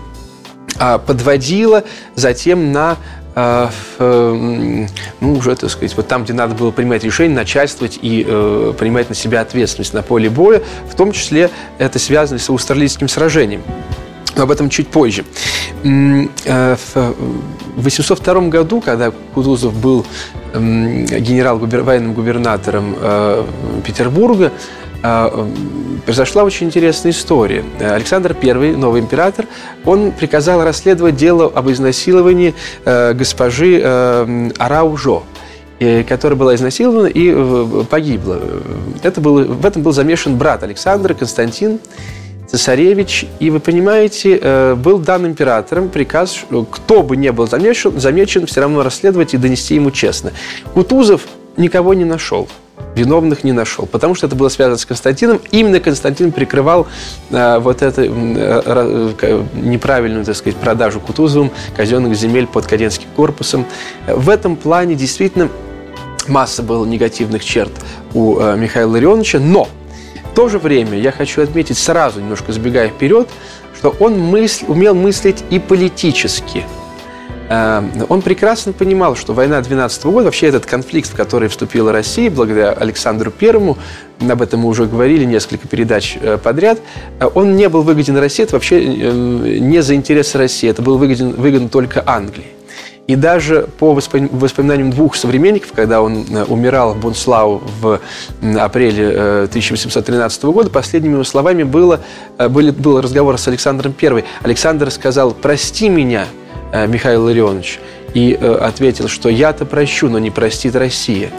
а, 0.78 0.98
подводило 0.98 1.84
затем 2.14 2.72
на 2.72 2.96
а, 3.34 3.70
ну, 3.98 5.32
уже, 5.32 5.56
так 5.56 5.70
сказать, 5.70 5.96
вот 5.96 6.08
там, 6.08 6.24
где 6.24 6.32
надо 6.32 6.54
было 6.54 6.70
принимать 6.70 7.04
решения, 7.04 7.34
начальствовать 7.34 7.98
и 8.02 8.24
э, 8.26 8.74
принимать 8.78 9.08
на 9.08 9.14
себя 9.14 9.40
ответственность 9.40 9.94
на 9.94 10.02
поле 10.02 10.28
боя, 10.28 10.62
в 10.90 10.94
том 10.94 11.12
числе 11.12 11.50
это 11.78 11.98
связано 11.98 12.38
с 12.38 12.50
австралийским 12.50 13.08
сражением. 13.08 13.62
Об 14.36 14.50
этом 14.50 14.68
чуть 14.70 14.88
позже. 14.88 15.24
Э, 15.84 16.76
в 16.94 17.14
802 17.76 18.40
году, 18.48 18.80
когда 18.80 19.10
Кутузов 19.34 19.74
был 19.74 20.06
генерал 20.54 21.58
военным 21.58 22.12
губернатором 22.12 22.94
э, 22.98 23.44
Петербурга, 23.86 24.52
произошла 25.02 26.44
очень 26.44 26.68
интересная 26.68 27.10
история. 27.10 27.64
Александр 27.80 28.36
I, 28.40 28.76
новый 28.76 29.00
император, 29.00 29.46
он 29.84 30.12
приказал 30.12 30.62
расследовать 30.62 31.16
дело 31.16 31.50
об 31.52 31.70
изнасиловании 31.70 32.54
э, 32.84 33.12
госпожи 33.14 33.80
э, 33.82 34.50
Араужо 34.58 35.22
которая 36.08 36.38
была 36.38 36.54
изнасилована 36.54 37.08
и 37.08 37.32
э, 37.34 37.84
погибла. 37.90 38.40
Это 39.02 39.20
был, 39.20 39.44
в 39.44 39.66
этом 39.66 39.82
был 39.82 39.90
замешан 39.90 40.36
брат 40.36 40.62
Александра, 40.62 41.12
Константин 41.12 41.80
цесаревич. 42.46 43.26
И 43.40 43.50
вы 43.50 43.58
понимаете, 43.58 44.76
был 44.76 45.00
дан 45.00 45.26
императором 45.26 45.88
приказ, 45.88 46.44
кто 46.70 47.02
бы 47.02 47.16
не 47.16 47.32
был 47.32 47.48
замечен, 47.48 47.98
замечен, 47.98 48.46
все 48.46 48.60
равно 48.60 48.84
расследовать 48.84 49.34
и 49.34 49.38
донести 49.38 49.74
ему 49.74 49.90
честно. 49.90 50.30
Кутузов 50.72 51.22
никого 51.56 51.94
не 51.94 52.04
нашел 52.04 52.46
виновных 52.94 53.44
не 53.44 53.52
нашел, 53.52 53.86
потому 53.86 54.14
что 54.14 54.26
это 54.26 54.36
было 54.36 54.48
связано 54.48 54.76
с 54.76 54.84
Константином. 54.84 55.40
Именно 55.50 55.80
Константин 55.80 56.32
прикрывал 56.32 56.86
э, 57.30 57.58
вот 57.58 57.82
эту 57.82 58.02
э, 58.02 58.06
э, 59.22 59.44
неправильную, 59.54 60.24
так 60.24 60.36
сказать, 60.36 60.58
продажу 60.58 61.00
Кутузовым 61.00 61.50
казенных 61.76 62.14
земель 62.14 62.46
под 62.46 62.66
Каденским 62.66 63.08
корпусом. 63.16 63.66
В 64.06 64.28
этом 64.28 64.56
плане 64.56 64.94
действительно 64.94 65.48
масса 66.28 66.62
было 66.62 66.84
негативных 66.84 67.44
черт 67.44 67.72
у 68.14 68.38
э, 68.38 68.56
Михаила 68.56 68.92
Ларионовича, 68.92 69.38
но 69.38 69.68
в 70.30 70.34
то 70.34 70.48
же 70.48 70.58
время 70.58 70.98
я 70.98 71.12
хочу 71.12 71.42
отметить 71.42 71.78
сразу, 71.78 72.20
немножко 72.20 72.52
забегая 72.52 72.88
вперед, 72.88 73.28
что 73.76 73.94
он 74.00 74.18
мысль, 74.18 74.64
умел 74.68 74.94
мыслить 74.94 75.44
и 75.50 75.58
политически– 75.58 76.64
он 77.52 78.22
прекрасно 78.22 78.72
понимал, 78.72 79.14
что 79.14 79.34
война 79.34 79.60
12 79.60 80.04
года, 80.04 80.24
вообще 80.26 80.46
этот 80.46 80.64
конфликт, 80.64 81.10
в 81.10 81.14
который 81.14 81.48
вступила 81.48 81.92
Россия 81.92 82.30
благодаря 82.30 82.70
Александру 82.72 83.30
Первому, 83.30 83.76
об 84.20 84.40
этом 84.40 84.60
мы 84.60 84.68
уже 84.68 84.86
говорили 84.86 85.24
несколько 85.24 85.68
передач 85.68 86.16
э, 86.20 86.38
подряд, 86.38 86.80
э, 87.20 87.28
он 87.34 87.56
не 87.56 87.68
был 87.68 87.82
выгоден 87.82 88.16
России, 88.16 88.44
это 88.44 88.54
вообще 88.54 88.86
не 88.86 89.82
за 89.82 89.94
интересы 89.94 90.38
России, 90.38 90.70
это 90.70 90.80
был 90.80 90.96
выгоден, 90.96 91.32
выгоден 91.32 91.68
только 91.68 92.02
Англии. 92.06 92.46
И 93.08 93.16
даже 93.16 93.68
по 93.78 93.92
воспоминаниям 93.92 94.90
двух 94.92 95.16
современников, 95.16 95.72
когда 95.74 96.00
он 96.00 96.24
умирал 96.48 96.94
в 96.94 97.00
Бунслау 97.00 97.60
в 97.80 98.00
апреле 98.40 99.44
1813 99.44 100.44
года, 100.44 100.70
последними 100.70 101.14
его 101.14 101.24
словами 101.24 101.64
было, 101.64 102.00
были, 102.38 102.70
был 102.70 103.00
разговор 103.00 103.36
с 103.38 103.48
Александром 103.48 103.92
I. 104.00 104.24
Александр 104.44 104.88
сказал 104.92 105.32
«Прости 105.32 105.88
меня, 105.88 106.26
Э, 106.26 106.41
Михаил 106.72 107.24
Ларионович 107.24 107.80
и 108.14 108.36
э, 108.38 108.54
ответил, 108.54 109.08
что 109.08 109.28
я-то 109.28 109.64
прощу, 109.64 110.08
но 110.08 110.18
не 110.18 110.30
простит 110.30 110.76
Россия. 110.76 111.30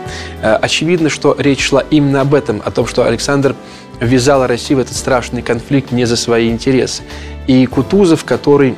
Э, 0.41 0.55
очевидно, 0.55 1.09
что 1.09 1.35
речь 1.37 1.61
шла 1.61 1.81
именно 1.81 2.21
об 2.21 2.33
этом, 2.33 2.61
о 2.63 2.71
том, 2.71 2.87
что 2.87 3.05
Александр 3.05 3.55
ввязал 3.99 4.47
Россию 4.47 4.79
в 4.79 4.81
этот 4.81 4.95
страшный 4.95 5.41
конфликт 5.41 5.91
не 5.91 6.05
за 6.05 6.15
свои 6.15 6.49
интересы. 6.49 7.03
И 7.47 7.65
Кутузов, 7.65 8.25
который 8.25 8.75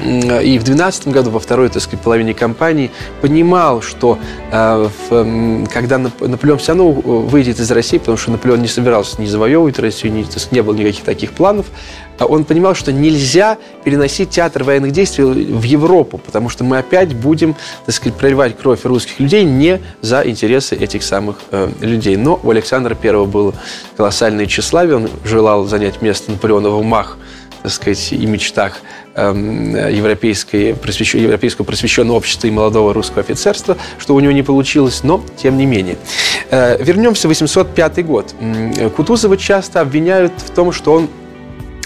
и 0.00 0.58
в 0.58 0.64
2012 0.64 1.08
году, 1.08 1.30
во 1.30 1.38
второй 1.38 1.68
так 1.68 1.82
сказать, 1.82 2.00
половине 2.00 2.32
кампании, 2.32 2.90
понимал, 3.20 3.82
что 3.82 4.18
э, 4.50 4.88
в, 5.10 5.66
когда 5.66 5.98
Наполеон 5.98 6.58
все 6.58 6.72
равно 6.72 6.92
выйдет 6.92 7.60
из 7.60 7.70
России, 7.70 7.98
потому 7.98 8.16
что 8.16 8.30
Наполеон 8.30 8.62
не 8.62 8.68
собирался 8.68 9.20
не 9.20 9.26
завоевывать 9.26 9.78
Россию, 9.78 10.14
не, 10.14 10.24
не 10.50 10.62
было 10.62 10.74
никаких 10.74 11.04
таких 11.04 11.32
планов, 11.32 11.66
он 12.26 12.44
понимал, 12.44 12.74
что 12.74 12.92
нельзя 12.92 13.58
переносить 13.84 14.30
театр 14.30 14.64
военных 14.64 14.92
действий 14.92 15.24
в 15.24 15.62
Европу, 15.62 16.18
потому 16.18 16.48
что 16.48 16.64
мы 16.64 16.78
опять 16.78 17.14
будем, 17.14 17.54
так 17.86 17.94
сказать, 17.94 18.18
проливать 18.18 18.56
кровь 18.56 18.84
русских 18.84 19.20
людей 19.20 19.44
не 19.44 19.80
за 20.00 20.22
интересы 20.28 20.76
этих 20.76 21.02
самых 21.02 21.36
э, 21.50 21.70
людей. 21.80 22.16
Но 22.16 22.40
у 22.42 22.50
Александра 22.50 22.96
I 23.00 23.26
было 23.26 23.54
колоссальное 23.96 24.46
тщеславие, 24.46 24.96
он 24.96 25.10
желал 25.24 25.64
занять 25.64 26.02
место 26.02 26.30
Наполеона 26.30 26.70
в 26.70 26.78
умах 26.78 27.18
так 27.62 27.70
сказать, 27.70 28.12
и 28.12 28.26
мечтах 28.26 28.80
эм, 29.14 29.76
европейской, 29.76 30.74
просвещен, 30.74 31.20
европейского 31.20 31.64
просвещенного 31.64 32.16
общества 32.16 32.48
и 32.48 32.50
молодого 32.50 32.92
русского 32.92 33.20
офицерства, 33.20 33.76
что 33.98 34.14
у 34.14 34.20
него 34.20 34.32
не 34.32 34.42
получилось, 34.42 35.04
но 35.04 35.22
тем 35.36 35.56
не 35.56 35.66
менее. 35.66 35.96
Э, 36.50 36.82
вернемся 36.82 37.28
в 37.28 37.30
805 37.30 38.04
год. 38.04 38.34
Кутузова 38.96 39.36
часто 39.36 39.80
обвиняют 39.80 40.32
в 40.38 40.50
том, 40.50 40.72
что 40.72 40.92
он 40.94 41.08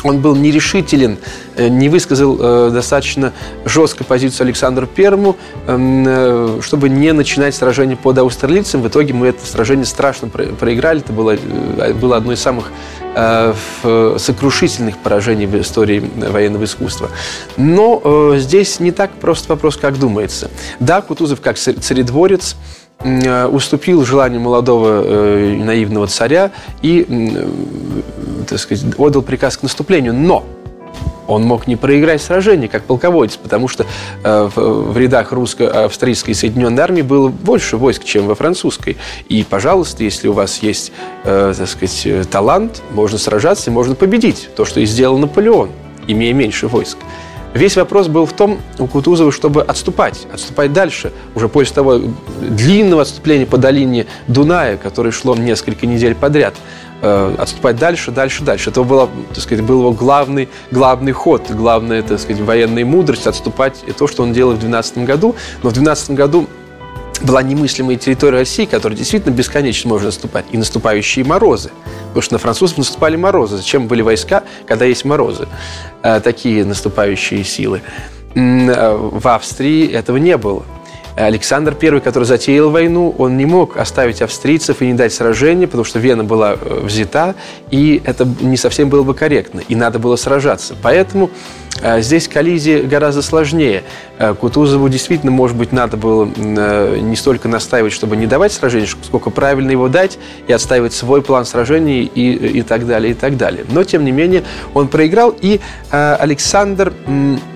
он 0.07 0.21
был 0.21 0.37
нерешителен, 0.37 1.19
э, 1.57 1.69
не 1.69 1.89
высказал 1.89 2.39
э, 2.39 2.71
достаточно 2.71 3.33
жестко 3.65 4.05
позицию 4.05 4.45
Александру 4.45 4.87
Первому, 4.87 5.37
эм, 5.67 6.05
э, 6.07 6.61
чтобы 6.63 6.89
не 6.89 7.13
начинать 7.13 7.55
сражение 7.55 7.97
под 7.97 8.19
Аустерлицем. 8.19 8.83
В 8.83 8.89
итоге 8.89 9.13
мы 9.13 9.29
это 9.29 9.45
сражение 9.45 9.85
страшно 9.85 10.29
проиграли. 10.29 11.01
Это 11.01 11.13
было, 11.13 11.37
было 12.01 12.17
одно 12.17 12.33
из 12.33 12.41
самых 12.41 12.71
сокрушительных 14.19 14.99
поражений 14.99 15.47
в 15.47 15.59
истории 15.59 16.05
военного 16.17 16.65
искусства. 16.65 17.09
Но 17.57 18.35
здесь 18.37 18.79
не 18.79 18.93
так 18.93 19.11
просто 19.13 19.49
вопрос, 19.49 19.79
как 19.79 19.99
думается. 19.99 20.51
Да, 20.81 21.01
Кутузов 21.01 21.41
как 21.41 21.57
царедворец– 21.57 22.57
уступил 23.05 24.05
желанию 24.05 24.41
молодого 24.41 25.03
э, 25.05 25.57
наивного 25.63 26.07
царя 26.07 26.51
и, 26.83 27.07
э, 27.09 28.45
так 28.49 28.59
сказать, 28.59 28.95
отдал 28.99 29.23
приказ 29.23 29.57
к 29.59 29.63
наступлению. 29.63 30.15
Но 30.15 30.45
он 31.29 31.43
мог 31.43 31.67
не 31.67 31.77
проиграть 31.77 32.23
сражение, 32.23 32.69
как 32.69 32.85
полководец, 32.85 33.37
потому 33.37 33.69
что 33.69 33.87
э, 34.23 34.51
в, 34.55 34.93
в 34.93 34.99
рядах 34.99 35.33
русско-австрийской 35.33 36.35
Соединенной 36.35 36.83
армии 36.83 37.03
было 37.03 37.29
больше 37.29 37.77
войск, 37.77 38.05
чем 38.05 38.27
во 38.27 38.35
французской. 38.35 38.97
И, 39.29 39.45
пожалуйста, 39.49 40.05
если 40.05 40.29
у 40.29 40.33
вас 40.33 40.63
есть, 40.63 40.93
э, 41.25 41.55
так 41.57 41.69
сказать, 41.69 42.31
талант, 42.31 42.83
можно 42.93 43.19
сражаться 43.19 43.71
и 43.71 43.73
можно 43.73 43.95
победить. 43.95 44.49
То, 44.57 44.65
что 44.65 44.81
и 44.81 44.87
сделал 44.87 45.19
Наполеон, 45.19 45.71
имея 46.07 46.33
меньше 46.33 46.69
войск. 46.69 46.99
Весь 47.57 47.75
вопрос 47.77 48.09
был 48.09 48.27
в 48.27 48.35
том 48.35 48.59
у 48.79 48.87
Кутузова, 48.87 49.33
чтобы 49.33 49.63
отступать, 49.63 50.27
отступать 50.31 50.75
дальше. 50.75 51.11
Уже 51.35 51.49
после 51.49 51.75
того 51.75 51.99
длинного 52.41 53.03
отступления 53.03 53.47
по 53.47 53.57
долине 53.57 54.07
Дуная, 54.29 54.77
которое 54.77 55.11
шло 55.11 55.35
несколько 55.35 55.87
недель 55.87 56.15
подряд, 56.15 56.55
э, 57.01 57.35
отступать 57.39 57.79
дальше, 57.79 58.11
дальше, 58.11 58.45
дальше. 58.45 58.69
Это 58.69 58.83
был, 58.83 59.09
так 59.33 59.43
сказать, 59.43 59.65
был 59.65 59.81
его 59.81 59.93
главный, 59.93 60.51
главный 60.71 61.13
ход, 61.13 61.51
главная, 61.51 62.03
так 62.03 62.21
сказать, 62.21 62.43
военная 62.43 62.85
мудрость, 62.85 63.27
отступать. 63.27 63.83
И 63.87 63.93
то, 63.93 64.07
что 64.07 64.23
он 64.23 64.35
делал 64.35 64.53
в 64.53 64.59
2012 64.59 64.99
году. 64.99 65.35
Но 65.63 65.71
в 65.71 65.73
2012 65.73 66.11
году 66.11 66.47
была 67.23 67.43
немыслимая 67.43 67.97
территория 67.97 68.39
России, 68.39 68.65
которая 68.65 68.97
действительно 68.97 69.33
бесконечно 69.33 69.89
может 69.89 70.07
наступать, 70.07 70.47
и 70.53 70.59
наступающие 70.59 71.25
морозы. 71.25 71.71
Потому 72.09 72.23
что 72.23 72.35
на 72.35 72.39
французов 72.39 72.79
наступали 72.79 73.17
морозы. 73.17 73.57
Зачем 73.57 73.87
были 73.87 74.03
войска, 74.03 74.45
когда 74.67 74.85
есть 74.85 75.05
морозы? 75.05 75.49
Э, 76.03 76.21
такие 76.21 76.65
наступающие 76.65 77.45
силы. 77.45 77.83
Э, 78.35 78.97
в 78.97 79.27
Австрии 79.29 79.91
этого 79.91 80.17
не 80.17 80.37
было. 80.37 80.65
Александр 81.17 81.75
I, 81.81 82.01
который 82.01 82.25
затеял 82.25 82.71
войну, 82.71 83.15
он 83.17 83.37
не 83.37 83.47
мог 83.47 83.77
оставить 83.79 84.21
австрийцев 84.21 84.83
и 84.83 84.87
не 84.87 84.95
дать 84.95 85.13
сражения, 85.13 85.67
потому 85.67 85.85
что 85.85 85.99
Вена 85.99 86.25
была 86.25 86.57
э, 86.61 86.81
взята, 86.83 87.35
и 87.71 88.03
это 88.05 88.29
не 88.41 88.57
совсем 88.57 88.91
было 88.91 89.03
бы 89.03 89.15
корректно, 89.15 89.63
и 89.67 89.75
надо 89.75 89.99
было 89.99 90.17
сражаться. 90.17 90.77
Поэтому 90.83 91.31
э, 91.81 92.03
здесь 92.03 92.29
коллизия 92.29 92.83
гораздо 92.83 93.23
сложнее. 93.23 93.83
Э, 94.19 94.35
Кутузову 94.35 94.89
действительно, 94.91 95.33
может 95.33 95.57
быть, 95.57 95.73
надо 95.73 95.97
было 95.97 96.27
не 96.27 97.17
столько 97.17 97.49
настаивать, 97.49 97.95
чтобы 97.95 98.17
не 98.17 98.27
давать 98.27 98.53
сражение, 98.53 98.89
сколько 98.89 99.31
правильно 99.31 99.71
его 99.71 99.89
дать 99.89 100.19
и 100.47 100.53
отстаивать 100.53 100.93
свой 100.93 101.23
план 101.23 101.47
сражений 101.47 102.05
и, 102.05 102.59
и 102.59 102.63
так 102.63 102.87
далее, 102.87 103.13
и 103.13 103.15
так 103.15 103.39
далее. 103.39 103.65
Но, 103.71 103.85
тем 103.85 104.05
не 104.05 104.13
менее, 104.13 104.45
он 104.75 104.89
проиграл, 104.89 105.35
и 105.41 105.61
Александр 105.91 106.93
Э, 107.07 107.56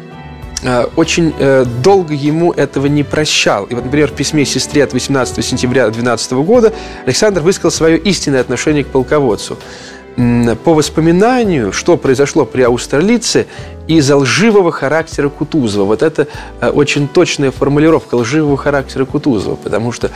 очень 0.97 1.35
э, 1.39 1.65
долго 1.83 2.15
ему 2.15 2.53
этого 2.53 2.87
не 2.87 3.03
прощал. 3.03 3.65
И 3.65 3.75
вот, 3.75 3.85
например, 3.85 4.09
в 4.09 4.15
письме 4.15 4.45
сестре 4.45 4.85
от 4.85 4.93
18 4.93 5.45
сентября 5.45 5.85
2012 5.85 6.33
года 6.33 6.73
Александр 7.07 7.41
высказал 7.41 7.71
свое 7.71 7.99
истинное 7.99 8.41
отношение 8.41 8.85
к 8.85 8.89
полководцу. 8.89 9.57
По 10.17 10.75
воспоминанию, 10.75 11.73
что 11.73 11.97
произошло 11.97 12.45
при 12.45 12.63
Аустерлице, 12.63 13.47
из-за 13.87 14.17
лживого 14.17 14.71
характера 14.71 15.29
Кутузова. 15.29 15.85
Вот 15.85 16.03
это 16.03 16.29
э, 16.61 16.69
очень 16.69 17.09
точная 17.09 17.51
формулировка 17.51 18.15
лживого 18.17 18.57
характера 18.57 19.05
Кутузова, 19.05 19.57
потому 19.57 19.93
что 19.93 20.11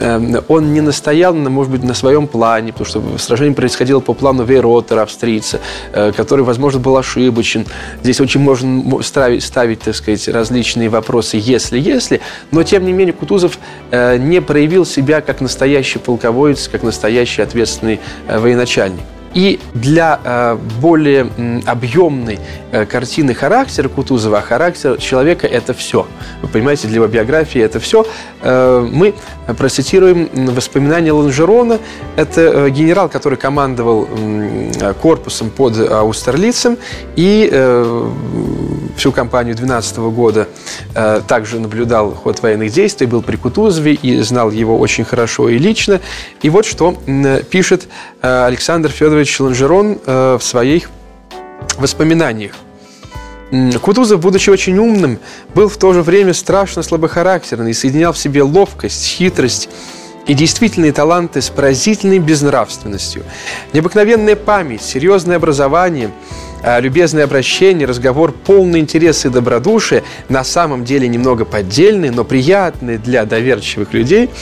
он 0.00 0.72
не 0.72 0.80
настоял, 0.80 1.34
может 1.34 1.72
быть, 1.72 1.82
на 1.82 1.94
своем 1.94 2.26
плане, 2.26 2.72
потому 2.72 2.88
что 2.88 3.18
сражение 3.18 3.54
происходило 3.54 4.00
по 4.00 4.14
плану 4.14 4.44
Вейротера, 4.44 5.02
австрийца, 5.02 5.60
э, 5.92 6.12
который, 6.12 6.44
возможно, 6.44 6.78
был 6.78 6.96
ошибочен. 6.96 7.66
Здесь 8.02 8.20
очень 8.20 8.40
можно 8.40 9.02
ставить, 9.02 9.42
ставить 9.42 9.80
так 9.80 9.96
сказать, 9.96 10.28
различные 10.28 10.88
вопросы 10.88 11.38
«если-если», 11.40 12.20
но, 12.52 12.62
тем 12.62 12.84
не 12.84 12.92
менее, 12.92 13.12
Кутузов 13.12 13.58
э, 13.90 14.18
не 14.18 14.40
проявил 14.40 14.86
себя 14.86 15.20
как 15.20 15.40
настоящий 15.40 15.98
полководец, 15.98 16.68
как 16.68 16.82
настоящий 16.82 17.42
ответственный 17.42 18.00
э, 18.28 18.38
военачальник. 18.38 19.02
И 19.34 19.60
для 19.74 20.20
э, 20.24 20.58
более 20.80 21.30
объемной 21.66 22.38
э, 22.72 22.86
картины 22.86 23.34
характера 23.34 23.88
Кутузова, 23.88 24.38
а 24.38 24.42
характер 24.42 24.96
человека– 24.98 25.46
это 25.48 25.74
все. 25.74 26.06
Вы 26.42 26.48
понимаете, 26.48 26.88
для 26.88 26.96
его 26.96 27.06
биографии 27.06 27.60
это 27.60 27.80
все. 27.80 28.06
Мы 28.42 29.14
процитируем 29.58 30.28
воспоминания 30.54 31.12
Ланжерона. 31.12 31.78
Это 32.16 32.70
генерал, 32.70 33.08
который 33.08 33.36
командовал 33.36 34.08
корпусом 35.02 35.50
под 35.50 35.78
Аустерлицем 35.90 36.78
и 37.16 37.50
всю 38.98 39.12
кампанию 39.12 39.54
12 39.54 39.96
года 39.98 40.48
также 41.26 41.60
наблюдал 41.60 42.12
ход 42.12 42.42
военных 42.42 42.72
действий, 42.72 43.06
был 43.06 43.22
при 43.22 43.36
Кутузове 43.36 43.94
и 43.94 44.20
знал 44.20 44.50
его 44.50 44.78
очень 44.78 45.04
хорошо 45.04 45.48
и 45.48 45.58
лично. 45.58 46.00
И 46.42 46.50
вот 46.50 46.66
что 46.66 46.96
пишет 47.50 47.88
Александр 48.20 48.90
Федорович 48.90 49.38
Ланжерон 49.40 49.98
э, 50.04 50.38
в 50.38 50.42
своих 50.42 50.90
воспоминаниях. 51.76 52.52
Кутузов, 53.80 54.20
будучи 54.20 54.50
очень 54.50 54.76
умным, 54.78 55.18
был 55.54 55.68
в 55.68 55.76
то 55.78 55.92
же 55.92 56.02
время 56.02 56.34
страшно 56.34 56.82
слабохарактерный 56.82 57.70
и 57.70 57.74
соединял 57.74 58.12
в 58.12 58.18
себе 58.18 58.42
ловкость, 58.42 59.06
хитрость 59.06 59.68
и 60.26 60.34
действительные 60.34 60.92
таланты 60.92 61.40
с 61.40 61.48
поразительной 61.48 62.18
безнравственностью. 62.18 63.22
Необыкновенная 63.72 64.36
память, 64.36 64.82
серьезное 64.82 65.36
образование, 65.36 66.08
э, 66.08 66.47
любезное 66.62 67.24
обращение, 67.24 67.86
разговор, 67.86 68.32
полный 68.32 68.80
интерес 68.80 69.24
и 69.24 69.28
добродушие, 69.28 70.02
на 70.28 70.44
самом 70.44 70.84
деле 70.84 71.08
немного 71.08 71.44
поддельные, 71.44 72.10
но 72.10 72.24
приятные 72.24 72.98
для 72.98 73.24
доверчивых 73.24 73.92
людей– 73.92 74.30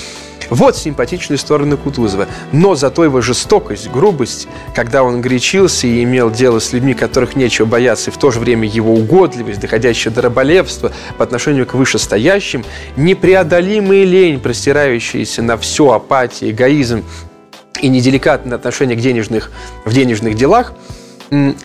вот 0.50 0.76
симпатичные 0.76 1.38
стороны 1.38 1.76
Кутузова. 1.76 2.26
Но 2.52 2.74
зато 2.74 3.04
его 3.04 3.20
жестокость, 3.20 3.90
грубость, 3.90 4.48
когда 4.74 5.02
он 5.02 5.20
горячился 5.20 5.86
и 5.86 6.02
имел 6.02 6.30
дело 6.30 6.58
с 6.58 6.72
людьми, 6.72 6.94
которых 6.94 7.36
нечего 7.36 7.66
бояться, 7.66 8.10
и 8.10 8.14
в 8.14 8.18
то 8.18 8.30
же 8.30 8.40
время 8.40 8.68
его 8.68 8.94
угодливость, 8.94 9.60
доходящая 9.60 10.12
до 10.14 10.22
раболепства 10.22 10.92
по 11.18 11.24
отношению 11.24 11.66
к 11.66 11.74
вышестоящим, 11.74 12.64
непреодолимая 12.96 14.04
лень, 14.04 14.40
простирающаяся 14.40 15.42
на 15.42 15.56
все 15.56 15.92
апатия, 15.92 16.50
эгоизм 16.50 17.04
и 17.80 17.88
неделикатное 17.88 18.56
отношение 18.56 18.96
к 18.96 19.00
денежных, 19.00 19.50
в 19.84 19.92
денежных 19.92 20.34
делах– 20.34 20.72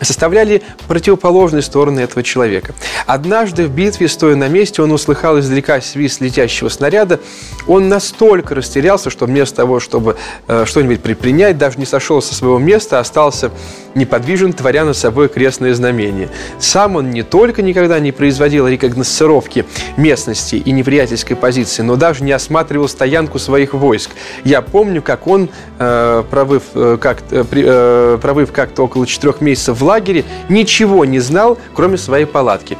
составляли 0.00 0.62
противоположные 0.88 1.62
стороны 1.62 2.00
этого 2.00 2.22
человека. 2.22 2.74
Однажды 3.06 3.66
в 3.66 3.70
битве, 3.70 4.08
стоя 4.08 4.36
на 4.36 4.48
месте, 4.48 4.82
он 4.82 4.92
услыхал 4.92 5.38
издалека 5.38 5.80
свист 5.80 6.20
летящего 6.20 6.68
снаряда. 6.68 7.20
Он 7.66 7.88
настолько 7.88 8.54
растерялся, 8.54 9.10
что 9.10 9.26
вместо 9.26 9.56
того, 9.56 9.80
чтобы 9.80 10.16
э, 10.48 10.64
что-нибудь 10.66 11.00
предпринять, 11.00 11.58
даже 11.58 11.78
не 11.78 11.86
сошел 11.86 12.20
со 12.22 12.34
своего 12.34 12.58
места, 12.58 12.98
остался 12.98 13.50
неподвижен, 13.94 14.52
творя 14.52 14.84
над 14.84 14.96
собой 14.96 15.28
крестное 15.28 15.74
знамение. 15.74 16.28
Сам 16.58 16.96
он 16.96 17.10
не 17.10 17.22
только 17.22 17.62
никогда 17.62 18.00
не 18.00 18.12
производил 18.12 18.66
рекогносцировки 18.66 19.66
местности 19.96 20.56
и 20.56 20.72
неприятельской 20.72 21.36
позиции, 21.36 21.82
но 21.82 21.96
даже 21.96 22.24
не 22.24 22.32
осматривал 22.32 22.88
стоянку 22.88 23.38
своих 23.38 23.74
войск. 23.74 24.10
Я 24.44 24.62
помню, 24.62 25.02
как 25.02 25.26
он, 25.26 25.48
э, 25.78 26.24
провыв, 26.30 26.62
э, 26.74 26.98
как, 27.00 27.22
э, 27.30 27.44
э 27.52 28.18
провыв 28.20 28.52
как-то 28.52 28.84
около 28.84 29.06
четырех 29.06 29.40
месяцев, 29.40 29.51
месяцев 29.52 29.78
в 29.78 29.84
лагере, 29.84 30.24
ничего 30.48 31.04
не 31.04 31.20
знал, 31.20 31.58
кроме 31.74 31.98
своей 31.98 32.24
палатки. 32.24 32.76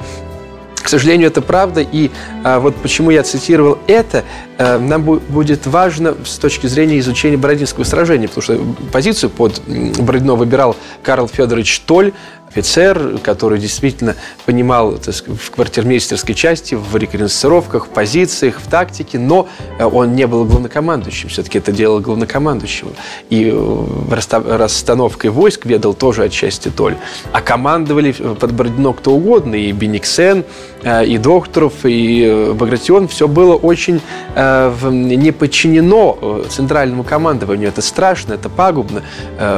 К 0.82 0.88
сожалению, 0.88 1.28
это 1.28 1.42
правда, 1.42 1.80
и 1.80 2.10
а, 2.42 2.58
вот 2.58 2.74
почему 2.74 3.10
я 3.10 3.22
цитировал 3.22 3.78
это, 3.86 4.24
а, 4.58 4.78
нам 4.78 5.02
будет 5.02 5.66
важно 5.66 6.16
с 6.24 6.38
точки 6.38 6.66
зрения 6.66 6.98
изучения 6.98 7.36
Бородинского 7.36 7.84
сражения, 7.84 8.26
потому 8.26 8.42
что 8.42 8.58
позицию 8.90 9.30
под 9.30 9.62
Бородино 9.66 10.34
выбирал 10.34 10.76
Карл 11.04 11.28
Федорович 11.28 11.80
Толь, 11.86 12.12
офицер, 12.52 13.18
который 13.22 13.58
действительно 13.58 14.14
понимал 14.44 14.96
сказать, 15.00 15.24
в 15.40 15.50
квартирмейстерской 15.50 16.34
части, 16.34 16.74
в 16.74 16.94
рекогносцировках, 16.96 17.86
в 17.86 17.88
позициях, 17.88 18.60
в 18.60 18.68
тактике, 18.68 19.18
но 19.18 19.48
э, 19.78 19.84
он 19.84 20.14
не 20.14 20.26
был 20.26 20.44
главнокомандующим. 20.44 21.30
Все-таки 21.30 21.58
это 21.58 21.72
дело 21.72 22.00
главнокомандующего. 22.00 22.90
И 23.30 23.50
э, 23.52 24.56
расстановкой 24.58 25.30
войск 25.30 25.64
ведал 25.64 25.94
тоже 25.94 26.24
отчасти 26.24 26.68
Толь. 26.68 26.96
А 27.32 27.40
командовали 27.40 28.12
под 28.12 28.52
Бородино 28.52 28.92
кто 28.92 29.12
угодно, 29.12 29.54
и 29.54 29.72
Бениксен, 29.72 30.44
э, 30.82 31.06
и 31.06 31.16
Докторов, 31.16 31.72
и 31.84 32.52
Багратион. 32.54 33.08
Все 33.08 33.28
было 33.28 33.54
очень 33.54 34.00
не 34.34 35.32
подчинено 35.32 36.42
центральному 36.48 37.04
командованию. 37.04 37.68
Это 37.68 37.82
страшно, 37.82 38.34
это 38.34 38.48
пагубно. 38.48 39.02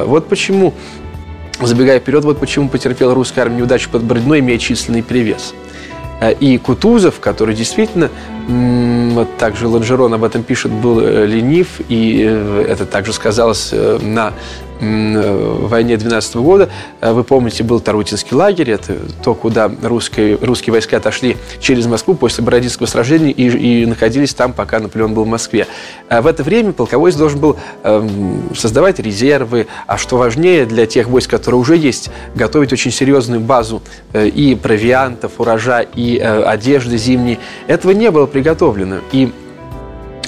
Вот 0.07 0.29
почему 0.29 0.75
Забегая 1.61 2.01
вперед, 2.01 2.25
вот 2.25 2.38
почему 2.38 2.69
потерпела 2.69 3.14
русская 3.14 3.43
армия 3.43 3.59
неудачу 3.59 3.88
под 3.90 4.03
Бородино, 4.03 4.38
имея 4.38 4.59
численный 4.59 5.03
перевес. 5.03 5.55
Э, 6.21 6.33
и 6.33 6.59
Кутузов, 6.59 7.21
который 7.21 7.55
действительно, 7.55 8.11
вот 8.49 9.37
также 9.37 9.69
Ланжерон 9.69 10.14
об 10.14 10.25
этом 10.25 10.43
пишет, 10.43 10.73
был 10.73 11.01
э, 11.01 11.27
ленив, 11.27 11.81
и 11.88 12.25
э, 12.27 12.67
это 12.69 12.87
также 12.87 13.12
сказалось 13.12 13.73
на 13.73 14.33
войне 15.68 15.97
12 15.97 16.37
года. 16.37 16.70
Э, 17.01 17.12
вы 17.12 17.25
помните, 17.25 17.64
был 17.64 17.81
Тарутинский 17.81 18.37
лагерь, 18.37 18.70
это 18.70 18.97
то, 19.23 19.35
куда 19.35 19.70
русские, 19.83 20.38
русские 20.40 20.73
войска 20.73 20.97
отошли 20.97 21.37
через 21.61 21.87
Москву 21.87 22.14
после 22.14 22.44
Бородинского 22.44 22.87
сражения 22.87 23.31
и, 23.31 23.83
и 23.83 23.87
находились 23.87 24.35
там, 24.35 24.53
пока 24.53 24.81
Наполеон 24.81 25.14
был 25.14 25.25
в 25.25 25.29
Москве. 25.29 25.66
А 26.09 26.23
в 26.23 26.27
это 26.27 26.42
время 26.42 26.73
полководец 26.73 27.16
должен 27.16 27.40
был 27.40 27.57
эм, 27.83 28.51
создавать 28.55 28.99
резервы, 28.99 29.66
а 29.87 29.99
что 29.99 30.16
важнее 30.16 30.66
для 30.66 30.87
тех 30.87 31.09
войск, 31.09 31.31
которые 31.31 31.61
уже 31.61 31.77
есть, 31.77 32.11
готовить 32.35 32.73
очень 32.73 32.90
серьезную 32.90 33.40
базу 33.40 33.83
э, 34.12 34.29
и 34.29 34.55
провиантов, 34.55 35.33
урожа, 35.38 35.81
и 35.83 36.18
э, 36.18 36.42
одежды 36.42 36.99
зимней. 36.99 37.38
Этого 37.66 37.92
не 37.92 38.11
было 38.11 38.27
приготовлено. 38.27 38.99
И 39.12 39.33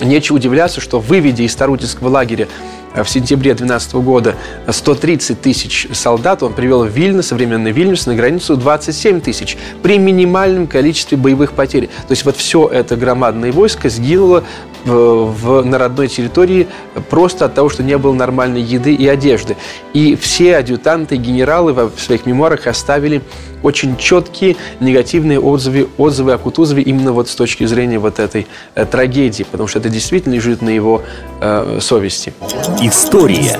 нечего 0.00 0.36
удивляться, 0.36 0.80
что 0.80 1.00
выведя 1.00 1.42
из 1.42 1.54
Тарутинского 1.54 2.08
лагеря 2.08 2.48
Э, 2.48 2.75
в 3.04 3.08
сентябре 3.08 3.50
2012 3.50 3.94
года 3.96 4.36
130 4.68 5.40
тысяч 5.40 5.88
солдат, 5.92 6.42
он 6.42 6.52
привел 6.52 6.84
в 6.84 6.88
Вильно, 6.88 7.22
современный 7.22 7.72
Вильнюс, 7.72 8.06
на 8.06 8.14
границу 8.14 8.56
27 8.56 9.20
тысяч 9.20 9.56
при 9.82 9.98
минимальном 9.98 10.66
количестве 10.66 11.18
боевых 11.18 11.52
потерь. 11.52 11.86
То 11.86 12.10
есть 12.10 12.24
вот 12.24 12.36
все 12.36 12.68
это 12.68 12.96
громадное 12.96 13.52
войско 13.52 13.88
сгинуло 13.88 14.44
в, 14.86 15.26
в, 15.26 15.64
на 15.64 15.78
родной 15.78 16.08
территории 16.08 16.68
просто 17.10 17.44
от 17.44 17.54
того, 17.54 17.68
что 17.68 17.82
не 17.82 17.98
было 17.98 18.14
нормальной 18.14 18.62
еды 18.62 18.94
и 18.94 19.06
одежды. 19.06 19.56
И 19.92 20.16
все 20.16 20.56
адъютанты, 20.56 21.16
генералы 21.16 21.72
в 21.72 22.00
своих 22.00 22.24
мемуарах 22.24 22.66
оставили 22.66 23.22
очень 23.62 23.96
четкие 23.96 24.56
негативные 24.80 25.40
отзывы, 25.40 25.88
отзывы 25.98 26.32
о 26.32 26.38
Кутузове 26.38 26.82
именно 26.82 27.12
вот 27.12 27.28
с 27.28 27.34
точки 27.34 27.64
зрения 27.64 27.98
вот 27.98 28.18
этой 28.18 28.46
э, 28.74 28.84
трагедии, 28.86 29.42
потому 29.42 29.68
что 29.68 29.80
это 29.80 29.88
действительно 29.88 30.34
лежит 30.34 30.62
на 30.62 30.70
его 30.70 31.02
э, 31.40 31.78
совести. 31.80 32.32
История. 32.80 33.58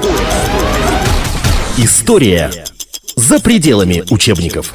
История 1.77 2.51
за 3.17 3.41
пределами 3.41 4.05
учебников. 4.11 4.75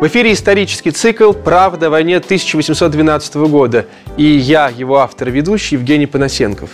В 0.00 0.06
эфире 0.06 0.32
исторический 0.32 0.92
цикл 0.92 1.32
«Правда 1.32 1.88
о 1.88 1.90
войне 1.90 2.18
1812 2.18 3.34
года» 3.34 3.86
и 4.16 4.22
я, 4.22 4.68
его 4.68 4.98
автор 4.98 5.26
и 5.26 5.32
ведущий 5.32 5.74
Евгений 5.74 6.06
Панасенков. 6.06 6.70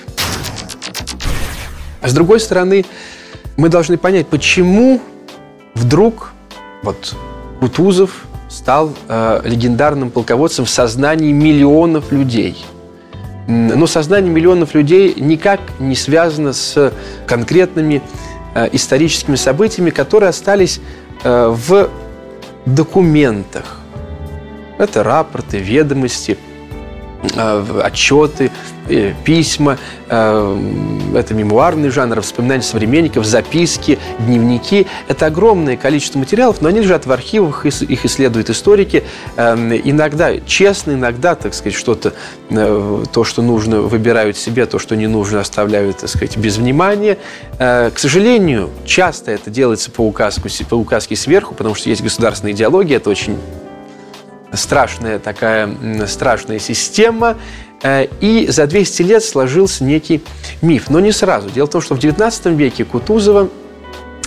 С 2.02 2.12
другой 2.12 2.38
стороны, 2.38 2.84
мы 3.56 3.70
должны 3.70 3.96
понять, 3.96 4.26
почему 4.26 5.00
вдруг 5.72 6.32
вот 6.82 7.16
Кутузов 7.60 8.26
стал 8.50 8.92
э, 9.08 9.40
легендарным 9.46 10.10
полководцем 10.10 10.66
в 10.66 10.70
сознании 10.70 11.32
миллионов 11.32 12.12
людей. 12.12 12.62
Но 13.48 13.87
сознание 13.87 14.30
миллионов 14.30 14.74
людей 14.74 15.14
никак 15.16 15.60
не 15.78 15.94
связано 15.94 16.52
с 16.52 16.92
конкретными 17.26 18.02
э, 18.54 18.68
историческими 18.72 19.37
событиями, 19.37 19.88
которые 19.88 20.28
остались 20.28 20.78
э, 21.22 21.46
в 21.48 21.88
документах. 22.66 23.81
Это 24.79 25.03
рапорты, 25.03 25.59
ведомости, 25.59 26.38
отчеты, 27.82 28.50
э, 28.88 29.12
письма, 29.24 29.78
э, 30.08 30.58
это 31.14 31.34
мемуарный 31.34 31.90
жанр, 31.90 32.18
воспоминания 32.18 32.62
современников, 32.62 33.24
записки, 33.24 33.98
дневники. 34.18 34.87
Это 35.08 35.26
огромное 35.26 35.76
количество 35.76 36.18
материалов, 36.18 36.60
но 36.60 36.68
они 36.68 36.80
лежат 36.80 37.06
в 37.06 37.12
архивах, 37.12 37.66
их 37.66 38.04
исследуют 38.04 38.50
историки. 38.50 39.04
Иногда 39.37 40.38
честно, 40.40 40.92
иногда, 40.92 41.34
так 41.34 41.54
сказать, 41.54 41.74
что-то, 41.74 42.12
то, 42.50 43.24
что 43.24 43.42
нужно, 43.42 43.80
выбирают 43.80 44.37
себе, 44.37 44.66
то, 44.66 44.78
что 44.78 44.96
не 44.96 45.06
нужно, 45.06 45.40
оставляют, 45.40 45.98
так 45.98 46.10
сказать, 46.10 46.37
без 46.37 46.56
внимания. 46.56 47.18
К 47.58 47.94
сожалению, 47.96 48.70
часто 48.84 49.30
это 49.30 49.50
делается 49.50 49.90
по 49.90 50.02
указке, 50.02 50.64
по 50.64 50.74
указке 50.74 51.16
сверху, 51.16 51.54
потому 51.54 51.74
что 51.74 51.88
есть 51.88 52.02
государственная 52.02 52.52
идеология, 52.52 52.96
это 52.98 53.10
очень 53.10 53.38
страшная 54.56 55.18
такая 55.18 55.68
страшная 56.06 56.58
система, 56.58 57.36
Э, 57.84 58.06
и 58.20 58.46
за 58.48 58.66
200 58.66 59.02
лет 59.02 59.22
сложился 59.22 59.84
некий 59.84 60.22
миф. 60.62 60.88
Но 60.88 61.00
не 61.00 61.12
сразу. 61.12 61.50
Дело 61.50 61.66
в 61.66 61.70
том, 61.70 61.82
что 61.82 61.94
в 61.94 61.98
19 61.98 62.46
веке 62.46 62.84
Кутузова 62.84 63.50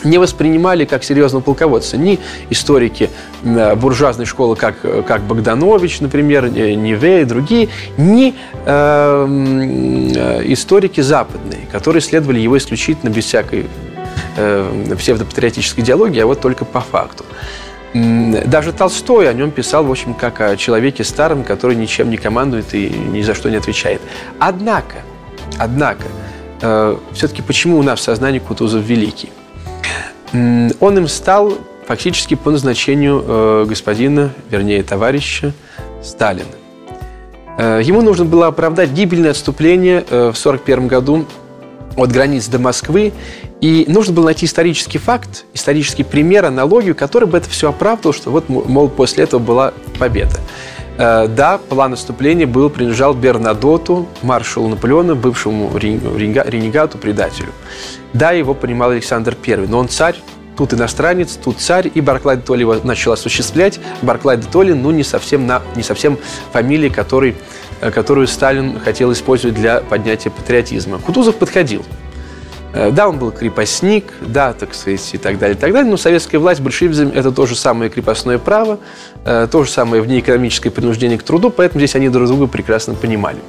не 0.03 0.19
воспринимали 0.19 0.85
как 0.85 1.03
серьезного 1.03 1.41
полководца 1.41 1.97
ни 1.97 2.19
историки 2.51 3.09
э, 3.43 3.75
буржуазной 3.75 4.25
школы, 4.25 4.55
как, 4.55 4.75
как 5.07 5.23
Богданович, 5.23 6.01
например, 6.01 6.49
Неве 6.49 7.23
и 7.23 7.25
другие, 7.25 7.69
ни 7.97 8.35
э, 8.65 10.43
историки 10.45 11.01
западные, 11.01 11.61
которые 11.71 12.03
следовали 12.03 12.39
его 12.39 12.59
исключительно 12.59 13.09
без 13.09 13.25
всякой 13.25 13.65
э, 14.35 14.95
псевдопатриотической 14.99 15.83
идеологии, 15.83 16.21
а 16.21 16.27
вот 16.27 16.41
только 16.41 16.63
по 16.63 16.79
факту. 16.79 17.25
Даже 18.45 18.73
Толстой 18.73 19.29
о 19.29 19.33
нем 19.33 19.51
писал, 19.51 19.86
в 19.86 19.91
общем, 19.91 20.13
как 20.13 20.41
о 20.41 20.57
человеке 20.57 21.03
старом, 21.03 21.43
который 21.43 21.75
ничем 21.75 22.10
не 22.10 22.17
командует 22.17 22.73
и 22.73 22.89
ни 22.89 23.21
за 23.21 23.33
что 23.33 23.49
не 23.49 23.55
отвечает. 23.55 24.01
Однако, 24.39 24.97
однако, 25.57 26.03
э, 26.62 26.97
все-таки 27.13 27.41
почему 27.41 27.77
у 27.77 27.83
нас 27.83 27.99
в 27.99 28.03
сознании 28.03 28.39
Кутузов 28.39 28.83
великий? 28.83 29.29
Он 30.33 30.97
им 30.97 31.07
стал 31.07 31.53
фактически 31.88 32.36
по 32.36 32.51
назначению 32.51 33.23
э, 33.25 33.65
господина, 33.67 34.31
вернее, 34.49 34.83
товарища 34.83 35.53
Сталина. 36.03 36.45
Э, 37.57 37.81
ему 37.83 38.01
нужно 38.01 38.25
было 38.25 38.47
оправдать 38.47 38.91
гибельное 38.91 39.31
отступление 39.31 39.99
э, 40.10 40.31
в 40.33 40.38
1941 40.38 40.88
году 40.88 41.25
от 41.95 42.12
границ 42.12 42.47
до 42.47 42.60
Москвы, 42.60 43.13
и 43.61 43.85
нужно 43.87 44.13
было 44.13 44.25
найти 44.25 44.45
исторический 44.45 44.99
факт, 44.99 45.45
исторический 45.53 46.03
пример, 46.03 46.45
аналогию, 46.45 46.95
который 46.95 47.27
бы 47.27 47.37
это 47.37 47.49
все 47.49 47.69
оправдывал, 47.69 48.13
что 48.13 48.29
вот, 48.29 48.49
мол, 48.49 48.87
после 48.89 49.23
этого 49.23 49.39
была 49.39 49.73
победа. 49.97 50.39
Да, 50.97 51.59
план 51.69 51.91
наступления 51.91 52.47
был, 52.47 52.71
принадлежал 52.71 53.13
Бернадоту, 53.13 54.07
маршалу 54.23 54.67
Наполеона, 54.67 55.13
бывшему 55.13 55.75
ренегату, 55.77 56.97
предателю. 56.97 57.49
Да, 58.13 58.31
его 58.31 58.55
понимал 58.55 58.89
Александр 58.91 59.37
I, 59.45 59.67
но 59.67 59.77
он 59.77 59.89
царь, 59.89 60.15
тут 60.57 60.73
иностранец, 60.73 61.37
тут 61.43 61.59
царь, 61.59 61.91
и 61.93 62.01
Барклай 62.01 62.37
де 62.37 62.41
Толли 62.41 62.61
его 62.61 62.75
начал 62.83 63.11
осуществлять. 63.11 63.79
Барклай 64.01 64.37
де 64.37 64.47
Толли, 64.47 64.73
ну, 64.73 64.89
не 64.89 65.03
совсем, 65.03 65.45
на, 65.45 65.61
не 65.75 65.83
совсем 65.83 66.17
фамилия, 66.51 66.89
который, 66.89 67.35
э, 67.81 67.91
которую 67.91 68.25
Сталин 68.27 68.79
хотел 68.79 69.11
использовать 69.11 69.55
для 69.55 69.81
поднятия 69.81 70.31
патриотизма. 70.31 70.97
Кутузов 70.97 71.35
подходил. 71.35 71.85
Э, 72.73 72.91
да, 72.91 73.08
он 73.08 73.17
был 73.17 73.32
крепостник, 73.32 74.06
да, 74.21 74.53
так 74.53 74.73
сказать, 74.73 75.10
и 75.13 75.17
так 75.17 75.39
далее, 75.39 75.56
и 75.56 75.60
так 75.60 75.71
далее, 75.71 75.89
но 75.89 75.97
советская 75.97 76.39
власть, 76.39 76.62
большевизм– 76.62 77.12
это 77.15 77.32
то 77.32 77.45
же 77.45 77.56
самое 77.56 77.89
крепостное 77.89 78.38
право, 78.38 78.80
э, 79.25 79.47
то 79.49 79.63
же 79.63 79.71
самое 79.71 80.01
внеэкономическое 80.01 80.71
принуждение 80.71 81.17
к 81.17 81.23
труду, 81.23 81.49
поэтому 81.49 81.80
здесь 81.80 81.95
они 81.95 82.10
друг 82.10 82.27
друга 82.27 82.47
прекрасно 82.47 82.93
понимали 82.93 83.39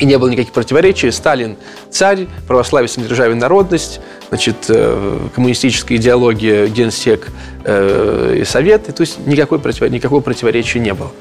и 0.00 0.06
не 0.06 0.18
было 0.18 0.28
никаких 0.28 0.52
противоречий. 0.52 1.12
Сталин– 1.12 1.56
царь, 1.90 2.26
православие, 2.48 2.88
самодержавие, 2.88 3.36
народность, 3.36 4.00
значит, 4.28 4.56
э, 4.68 5.18
коммунистическая 5.34 5.96
идеология, 5.96 6.66
генсек 6.66 7.28
и 7.66 8.42
советы. 8.44 8.92
То 8.92 9.00
есть 9.02 9.24
никакой, 9.24 9.58
никакого 9.88 10.20
противоречия 10.20 10.80
не 10.80 10.92
было. 10.92 11.12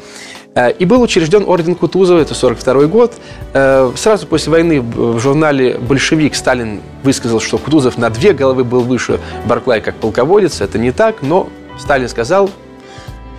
Э, 0.55 0.71
и 0.71 0.85
был 0.85 1.01
учрежден 1.01 1.43
орден 1.47 1.75
Кутузова, 1.75 2.19
это 2.19 2.33
42 2.33 2.85
год. 2.87 3.13
Сразу 3.53 4.27
после 4.27 4.51
войны 4.51 4.81
в 4.81 5.19
журнале 5.19 5.77
«Большевик» 5.77 6.35
Сталин 6.35 6.81
высказал, 7.03 7.39
что 7.39 7.57
Кутузов 7.57 7.97
на 7.97 8.09
две 8.09 8.33
головы 8.33 8.63
был 8.63 8.81
выше 8.81 9.19
Барклай 9.45 9.81
как 9.81 9.95
полководец. 9.95 10.61
Это 10.61 10.77
не 10.77 10.91
так, 10.91 11.21
но 11.21 11.49
Сталин 11.79 12.09
сказал, 12.09 12.49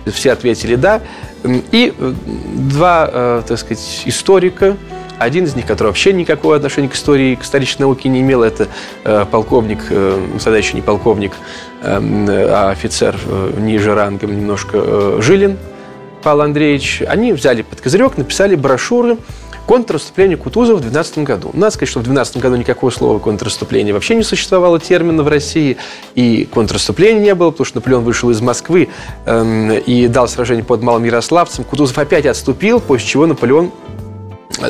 все 0.05 0.31
ответили 0.31 0.75
«да». 0.75 1.01
И 1.71 1.93
два, 2.73 3.43
так 3.45 3.59
сказать, 3.59 4.03
историка– 4.05 4.77
один 5.17 5.45
из 5.45 5.55
них, 5.55 5.65
который 5.65 5.87
вообще 5.87 6.13
никакого 6.13 6.55
отношения 6.55 6.89
к 6.89 6.93
истории, 6.93 7.35
к 7.35 7.43
исторической 7.43 7.83
науке 7.83 8.09
не 8.09 8.21
имел, 8.21 8.43
это 8.43 8.67
э, 9.03 9.25
полковник, 9.29 9.79
э, 9.89 10.27
тогда 10.43 10.57
еще 10.57 10.73
не 10.73 10.81
полковник, 10.81 11.31
э, 11.81 12.47
а 12.51 12.71
офицер 12.71 13.15
э, 13.25 13.53
ниже 13.59 13.93
рангом 13.95 14.35
немножко, 14.35 14.77
э, 14.77 15.19
Жилин 15.21 15.57
Павел 16.25 16.41
Андреевич. 16.41 17.03
Они 17.07 17.33
взяли 17.33 17.61
под 17.61 17.81
козырек, 17.81 18.17
написали 18.17 18.55
брошюры 18.55 19.19
контрнаступление 19.67 20.37
Кутузова 20.37 20.77
в 20.77 20.81
2012 20.81 21.19
году. 21.19 21.51
Надо 21.53 21.69
сказать, 21.69 21.89
что 21.89 21.99
в 21.99 22.03
2012 22.03 22.37
году 22.37 22.55
никакого 22.55 22.89
слова 22.89 23.19
контрнаступление 23.19 23.93
вообще 23.93 24.15
не 24.15 24.23
существовало 24.23 24.79
термина 24.79 25.21
в 25.21 25.27
России, 25.27 25.77
и 26.15 26.49
контрнаступления 26.51 27.21
не 27.21 27.35
было, 27.35 27.51
потому 27.51 27.65
что 27.65 27.77
Наполеон 27.77 28.03
вышел 28.03 28.31
из 28.31 28.41
Москвы 28.41 28.89
эм, 29.27 29.71
и 29.71 30.07
дал 30.07 30.27
сражение 30.27 30.63
под 30.63 30.81
Малым 30.81 31.03
Ярославцем. 31.03 31.63
Кутузов 31.63 31.97
опять 31.99 32.25
отступил, 32.25 32.79
после 32.79 33.07
чего 33.07 33.27
Наполеон 33.27 33.71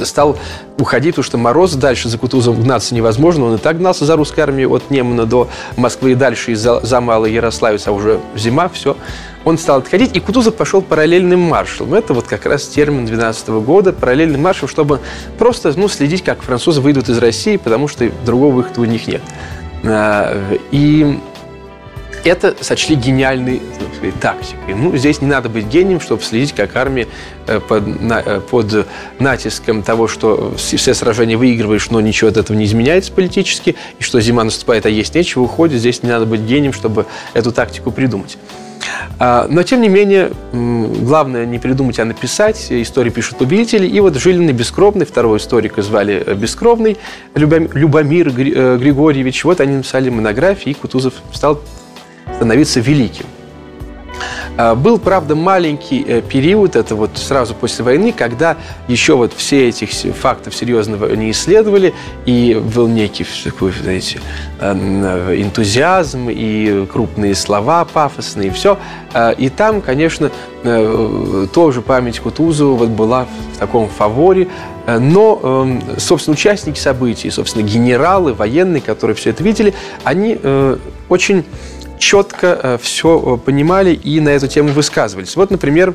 стал 0.04 0.38
уходить, 0.78 1.16
потому 1.16 1.24
что 1.24 1.38
Мороз 1.38 1.74
дальше 1.74 2.10
за 2.10 2.18
Кутузовым 2.18 2.64
гнаться 2.64 2.96
невозможно. 2.96 3.46
Он 3.46 3.56
и 3.56 3.58
так 3.58 3.78
гнался 3.78 4.06
за 4.06 4.16
русской 4.16 4.42
армией 4.42 4.68
от 4.68 4.90
Немана 4.90 5.26
до 5.26 5.50
Москвы 5.78 6.12
и 6.12 6.16
дальше 6.16 6.52
из-за 6.52 6.80
за 6.86 7.02
Малой 7.02 7.34
Ярославец, 7.34 7.88
а 7.88 7.92
уже 7.92 8.20
зима, 8.36 8.70
все. 8.70 8.98
Он 9.44 9.60
стал 9.60 9.78
отходить, 9.78 10.16
и 10.16 10.20
Кутузов 10.20 10.56
пошел 10.56 10.82
параллельным 10.82 11.40
маршалом. 11.40 11.94
Это 11.94 12.14
вот 12.14 12.26
как 12.26 12.46
раз 12.48 12.66
термин 12.68 13.06
12 13.06 13.50
года, 13.50 13.94
параллельным 13.94 14.42
маршалом, 14.42 14.70
чтобы 14.70 15.00
просто 15.38 15.72
ну, 15.76 15.88
следить, 15.88 16.24
как 16.24 16.42
французы 16.42 16.82
выйдут 16.82 17.10
из 17.10 17.20
России, 17.20 17.58
потому 17.58 17.88
что 17.88 18.10
другого 18.26 18.56
выхода 18.56 18.82
у 18.82 18.86
них 18.86 19.08
нет. 19.08 19.22
А, 19.84 20.36
и 20.72 21.20
это 22.26 22.56
сочли 22.62 22.96
гениальной 22.96 23.62
тактикой. 24.20 24.74
Ну, 24.76 24.98
здесь 24.98 25.22
не 25.22 25.28
надо 25.28 25.48
быть 25.48 25.68
гением, 25.68 26.02
чтобы 26.02 26.24
следить, 26.24 26.54
как 26.54 26.76
армия 26.76 27.08
э, 27.48 27.60
под, 27.60 28.02
на, 28.02 28.20
э, 28.20 28.42
под 28.42 28.88
натиском 29.20 29.84
того, 29.84 30.08
что 30.08 30.54
все 30.58 30.94
сражения 30.94 31.38
выигрываешь, 31.38 31.90
но 31.92 32.02
ничего 32.02 32.30
от 32.30 32.38
этого 32.38 32.58
не 32.58 32.66
изменяется 32.66 33.12
политически, 33.12 33.76
и 34.00 34.04
что 34.04 34.20
зима 34.20 34.44
наступает, 34.44 34.86
а 34.86 34.90
есть 34.90 35.14
нечего, 35.14 35.44
уходит. 35.44 35.80
Здесь 35.80 36.02
не 36.04 36.10
надо 36.10 36.26
быть 36.26 36.42
гением, 36.42 36.74
чтобы 36.74 37.06
эту 37.34 37.52
тактику 37.52 37.92
придумать. 37.92 38.38
А, 39.20 39.48
но, 39.50 39.64
тем 39.64 39.82
не 39.82 39.88
менее, 39.88 40.32
главное 40.52 41.46
не 41.46 41.60
придумать, 41.60 42.00
а 42.00 42.06
написать. 42.06 42.68
Истории 42.72 43.12
пишут 43.12 43.38
победители. 43.38 43.88
И 43.88 44.00
вот 44.00 44.16
Жилин 44.16 44.50
и 44.50 44.52
Бескровный, 44.52 45.06
второго 45.06 45.38
историка 45.38 45.82
звали 45.84 46.24
э, 46.26 46.34
Бескровный, 46.34 46.98
Любомир 47.36 48.32
Григорьевич. 48.32 49.44
Вот 49.44 49.62
они 49.62 49.78
написали 49.78 50.10
монографии, 50.10 50.72
и 50.72 50.74
Кутузов 50.74 51.14
стал 51.32 51.62
становиться 52.36 52.80
великим. 52.80 53.26
А, 54.58 54.76
был, 54.76 55.00
правда, 55.00 55.36
маленький 55.36 56.04
э, 56.08 56.22
период, 56.22 56.76
это 56.76 56.96
вот 56.96 57.12
сразу 57.16 57.54
после 57.54 57.84
войны, 57.84 58.14
когда 58.16 58.56
еще 58.88 59.16
вот 59.16 59.34
все 59.36 59.68
этих 59.68 59.90
фактов 60.16 60.56
серьезного 60.56 61.14
не 61.14 61.32
исследовали, 61.32 61.94
и 62.26 62.62
был 62.74 62.88
некий 62.88 63.26
такой, 63.44 63.74
знаете, 63.74 64.22
э, 64.60 64.72
энтузиазм, 65.38 66.30
и 66.30 66.86
крупные 66.86 67.36
слова 67.36 67.84
пафосные, 67.84 68.48
и 68.48 68.52
все. 68.52 68.78
А, 69.14 69.32
и 69.32 69.50
там, 69.50 69.82
конечно, 69.82 70.32
э, 70.64 71.48
тоже 71.54 71.82
память 71.82 72.20
Кутузова 72.20 72.76
вот 72.78 72.90
была 72.90 73.28
в 73.56 73.58
таком 73.60 73.90
фаворе, 73.90 74.48
но, 74.88 75.40
эм, 75.42 75.82
собственно, 75.98 76.36
участники 76.36 76.78
событий, 76.78 77.32
собственно, 77.32 77.64
генералы, 77.64 78.34
военные, 78.34 78.82
которые 78.82 79.16
все 79.16 79.32
это 79.32 79.42
видели, 79.44 79.74
они 80.04 80.38
очень 81.10 81.44
четко 81.98 82.60
э, 82.62 82.78
все 82.82 83.22
э, 83.36 83.46
понимали 83.46 83.94
и 83.94 84.20
на 84.20 84.30
эту 84.30 84.48
тему 84.48 84.70
высказывались. 84.70 85.36
Вот, 85.36 85.52
например, 85.52 85.94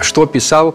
что 0.00 0.26
писал 0.26 0.74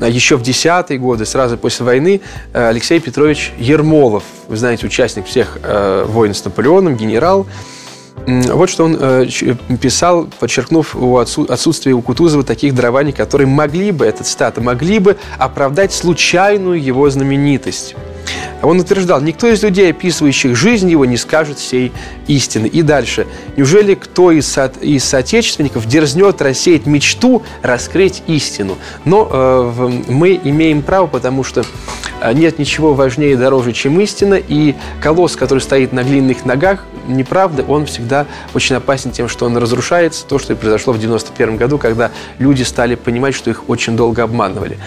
э, 0.00 0.08
еще 0.08 0.36
в 0.36 0.42
десятые 0.42 0.98
годы, 0.98 1.26
сразу 1.26 1.56
после 1.58 1.84
войны, 1.84 2.20
Алексей 2.52 3.00
Петрович 3.00 3.52
Ермолов. 3.58 4.24
Вы 4.48 4.56
знаете, 4.56 4.86
участник 4.86 5.26
всех 5.26 5.58
войн 6.06 6.34
с 6.34 6.44
Наполеоном, 6.44 6.96
генерал. 6.96 7.46
Вот 8.26 8.68
что 8.68 8.84
он 8.84 8.98
писал, 9.78 10.28
подчеркнув 10.38 10.94
отсутствие 11.48 11.94
у 11.94 12.02
Кутузова 12.02 12.44
таких 12.44 12.74
дарований, 12.74 13.12
которые 13.12 13.46
могли 13.46 13.92
бы, 13.92 14.04
этот 14.04 14.26
стат, 14.26 14.58
могли 14.58 14.98
бы 14.98 15.16
оправдать 15.38 15.92
случайную 15.92 16.82
его 16.82 17.08
знаменитость. 17.08 17.94
Он 18.62 18.80
утверждал, 18.80 19.20
никто 19.20 19.48
из 19.48 19.62
людей, 19.62 19.90
описывающих 19.90 20.54
жизнь 20.56 20.90
его, 20.90 21.04
не 21.04 21.16
скажет 21.16 21.58
всей 21.58 21.92
истины. 22.26 22.66
И 22.66 22.82
дальше. 22.82 23.26
Неужели 23.56 23.94
кто 23.94 24.32
из, 24.32 24.46
со, 24.46 24.66
из 24.80 25.04
соотечественников 25.04 25.86
дерзнет 25.86 26.42
рассеять 26.42 26.86
мечту, 26.86 27.42
раскрыть 27.62 28.22
истину? 28.26 28.76
Но 29.04 29.28
э, 29.30 29.90
мы 30.08 30.38
имеем 30.42 30.82
право, 30.82 31.06
потому 31.06 31.42
что 31.42 31.64
э, 32.20 32.32
нет 32.32 32.58
ничего 32.58 32.92
важнее 32.92 33.32
и 33.32 33.36
дороже, 33.36 33.72
чем 33.72 33.98
истина. 34.00 34.34
И 34.34 34.74
колосс, 35.00 35.36
который 35.36 35.60
стоит 35.60 35.92
на 35.92 36.02
глиняных 36.02 36.44
ногах, 36.44 36.84
неправда, 37.08 37.64
он 37.66 37.86
всегда 37.86 38.26
очень 38.54 38.76
опасен 38.76 39.10
тем, 39.10 39.28
что 39.28 39.46
он 39.46 39.56
разрушается. 39.56 40.26
То, 40.26 40.38
что 40.38 40.52
и 40.52 40.56
произошло 40.56 40.92
в 40.92 40.98
91 40.98 41.56
году, 41.56 41.78
когда 41.78 42.10
люди 42.38 42.62
стали 42.62 42.94
понимать, 42.94 43.34
что 43.34 43.50
их 43.50 43.68
очень 43.68 43.96
долго 43.96 44.22
обманывали. 44.22 44.78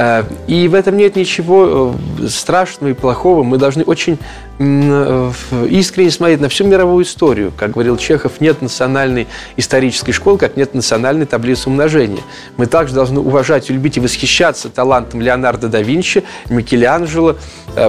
Э, 0.00 0.24
и 0.46 0.66
в 0.66 0.74
этом 0.74 0.96
нет 0.96 1.16
ничего 1.16 1.94
э, 2.18 2.28
страшного 2.28 2.90
и 2.90 2.94
плохого. 2.94 3.42
Мы 3.42 3.58
должны 3.58 3.84
очень 3.84 4.18
э, 4.58 5.32
искренне 5.68 6.10
смотреть 6.10 6.40
на 6.40 6.48
всю 6.48 6.64
мировую 6.64 7.04
историю. 7.04 7.52
Как 7.54 7.72
говорил 7.72 7.98
Чехов, 7.98 8.40
нет 8.40 8.62
национальной 8.62 9.26
исторической 9.58 10.12
школы, 10.12 10.38
как 10.38 10.56
нет 10.56 10.72
национальной 10.72 11.26
таблицы 11.26 11.68
умножения. 11.68 12.22
Мы 12.56 12.64
также 12.64 12.94
должны 12.94 13.20
уважать, 13.20 13.68
любить 13.68 13.98
и 13.98 14.00
восхищаться 14.00 14.70
талантом 14.70 15.20
Леонардо 15.20 15.68
да 15.68 15.82
Винчи, 15.82 16.24
Микеланджело, 16.48 17.36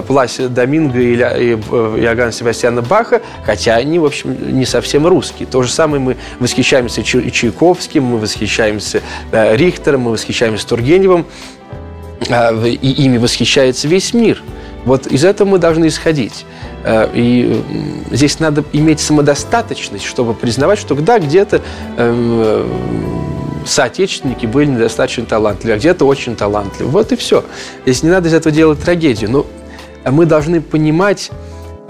Пласио 0.05 0.49
Доминго 0.49 0.99
и 0.99 1.15
Иоганна 1.15 2.33
Себастьяна 2.33 2.81
Баха, 2.81 3.21
хотя 3.45 3.75
они, 3.75 3.99
в 3.99 4.05
общем, 4.05 4.35
не 4.57 4.65
совсем 4.65 5.07
русские. 5.07 5.47
То 5.47 5.63
же 5.63 5.71
самое 5.71 6.01
мы 6.01 6.17
восхищаемся 6.39 7.03
Чайковским, 7.03 8.03
мы 8.03 8.17
восхищаемся 8.17 9.01
Рихтером, 9.31 10.01
мы 10.01 10.11
восхищаемся 10.11 10.67
Тургеневым. 10.67 11.25
А, 12.29 12.53
и 12.63 12.75
ими 12.75 13.17
восхищается 13.17 13.87
весь 13.87 14.13
мир. 14.13 14.43
Вот 14.85 15.07
из 15.07 15.23
этого 15.23 15.47
мы 15.47 15.57
должны 15.57 15.87
исходить. 15.87 16.45
А, 16.83 17.09
и 17.13 17.61
здесь 18.11 18.39
надо 18.39 18.63
иметь 18.73 18.99
самодостаточность, 18.99 20.05
чтобы 20.05 20.33
признавать, 20.33 20.79
что 20.79 20.95
да, 20.95 21.19
где-то 21.19 21.61
эм, 21.97 23.25
соотечественники 23.65 24.45
были 24.45 24.67
недостаточно 24.67 25.25
талантливы, 25.25 25.73
а 25.73 25.77
где-то 25.77 26.05
очень 26.05 26.35
талантливы. 26.35 26.89
Вот 26.89 27.11
и 27.11 27.15
все. 27.15 27.43
Здесь 27.85 28.03
не 28.03 28.09
надо 28.09 28.29
из 28.29 28.33
этого 28.33 28.53
делать 28.53 28.81
трагедию. 28.81 29.31
Но 29.31 29.45
мы 30.09 30.25
должны 30.25 30.61
понимать, 30.61 31.31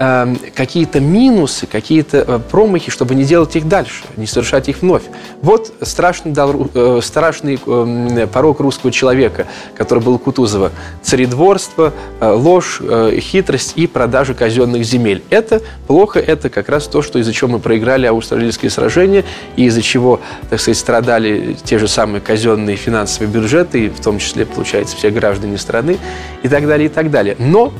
Эм, 0.02 0.36
какие-то 0.56 0.98
минусы, 0.98 1.68
какие-то 1.68 2.24
э, 2.26 2.40
промахи, 2.50 2.90
чтобы 2.90 3.14
не 3.14 3.22
делать 3.22 3.54
их 3.54 3.68
дальше, 3.68 4.02
не 4.16 4.26
совершать 4.26 4.68
их 4.68 4.82
вновь. 4.82 5.04
Вот 5.42 5.72
страшный, 5.80 6.34
э, 6.34 7.00
страшный 7.00 7.60
эм, 7.64 8.26
порог 8.26 8.58
русского 8.58 8.90
человека, 8.90 9.46
который 9.76 10.02
был 10.02 10.14
у 10.14 10.18
Кутузова. 10.18 10.72
Царедворство, 11.02 11.92
э, 12.18 12.32
ложь, 12.32 12.82
хитрость 13.20 13.74
и 13.76 13.86
продажа 13.86 14.34
казенных 14.34 14.82
земель. 14.82 15.22
Это 15.30 15.62
плохо, 15.86 16.18
это 16.18 16.48
как 16.48 16.68
раз 16.68 16.88
то, 16.88 17.00
что 17.00 17.20
из-за 17.20 17.32
чего 17.32 17.50
мы 17.52 17.58
проиграли 17.60 18.06
австралийские 18.06 18.72
сражения 18.72 19.24
и 19.54 19.66
из-за 19.66 19.82
чего, 19.82 20.20
так 20.50 20.60
сказать, 20.60 20.78
страдали 20.78 21.56
те 21.62 21.78
же 21.78 21.86
самые 21.86 22.20
казенные 22.20 22.74
финансовые 22.74 23.32
бюджеты, 23.32 23.86
и 23.86 23.88
в 23.88 24.00
том 24.00 24.18
числе, 24.18 24.46
получается, 24.46 24.96
все 24.96 25.10
граждане 25.10 25.58
страны 25.58 25.98
и 26.42 26.48
так 26.48 26.66
далее, 26.66 26.86
и 26.86 26.90
так 26.90 27.08
далее. 27.12 27.36
Но 27.38 27.72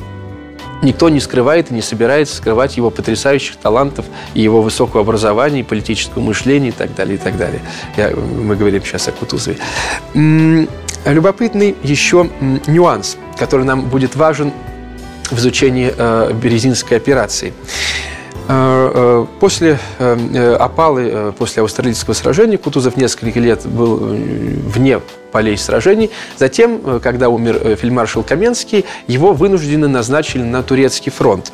никто 0.83 1.09
не 1.09 1.19
скрывает 1.19 1.71
и 1.71 1.73
не 1.73 1.81
собирается 1.81 2.35
скрывать 2.35 2.77
его 2.77 2.89
потрясающих 2.89 3.55
талантов 3.55 4.05
и 4.33 4.41
его 4.41 4.61
высокого 4.61 5.01
образования, 5.01 5.61
и 5.61 5.63
политического 5.63 6.21
мышления 6.21 6.69
и 6.69 6.71
так 6.71 6.93
далее, 6.93 7.15
и 7.15 7.17
так 7.17 7.37
далее. 7.37 7.61
Я, 7.97 8.11
мы 8.11 8.55
говорим 8.55 8.83
сейчас 8.83 9.07
о 9.07 9.11
Кутузове. 9.11 9.57
Любопытный 11.05 11.75
еще 11.83 12.29
нюанс, 12.67 13.17
который 13.37 13.65
нам 13.65 13.81
будет 13.81 14.15
важен 14.15 14.53
в 15.29 15.37
изучении 15.39 15.93
э, 15.95 16.33
Березинской 16.33 16.97
операции. 16.97 17.53
Э, 18.49 18.91
э, 18.93 19.25
после 19.39 19.79
э, 19.99 20.55
опалы, 20.55 21.33
после 21.37 21.63
австралийского 21.63 22.13
сражения 22.13 22.57
Кутузов 22.57 22.97
несколько 22.97 23.39
лет 23.39 23.65
был 23.65 23.97
вне 23.97 24.99
полей 25.31 25.57
сражений. 25.57 26.11
Затем, 26.37 26.99
когда 26.99 27.29
умер 27.29 27.77
фельдмаршал 27.77 28.23
Каменский, 28.23 28.85
его 29.07 29.33
вынужденно 29.33 29.87
назначили 29.87 30.43
на 30.43 30.61
турецкий 30.61 31.11
фронт. 31.11 31.51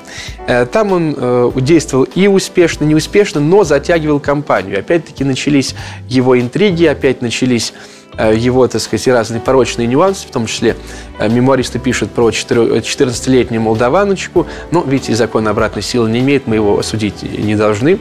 Там 0.71 0.91
он 0.91 1.53
действовал 1.55 2.03
и 2.03 2.27
успешно, 2.27 2.83
и 2.83 2.87
неуспешно, 2.87 3.39
но 3.39 3.63
затягивал 3.63 4.19
кампанию. 4.19 4.79
Опять-таки 4.79 5.23
начались 5.23 5.75
его 6.09 6.37
интриги, 6.37 6.85
опять 6.85 7.21
начались 7.21 7.73
его, 8.17 8.67
так 8.67 8.81
сказать, 8.81 9.07
разные 9.07 9.39
порочные 9.39 9.87
нюансы, 9.87 10.27
в 10.27 10.31
том 10.31 10.45
числе 10.45 10.75
э, 11.19 11.29
мемуаристы 11.29 11.79
пишут 11.79 12.11
про 12.11 12.29
14-летнюю 12.29 13.61
молдаваночку, 13.61 14.45
но, 14.71 14.81
видите, 14.81 15.15
закон 15.15 15.47
обратной 15.47 15.81
силы 15.81 16.09
не 16.09 16.19
имеет, 16.19 16.47
мы 16.47 16.55
его 16.55 16.79
осудить 16.79 17.23
не 17.23 17.55
должны 17.55 17.99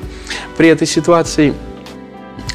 при 0.56 0.68
этой 0.68 0.86
ситуации. 0.86 1.54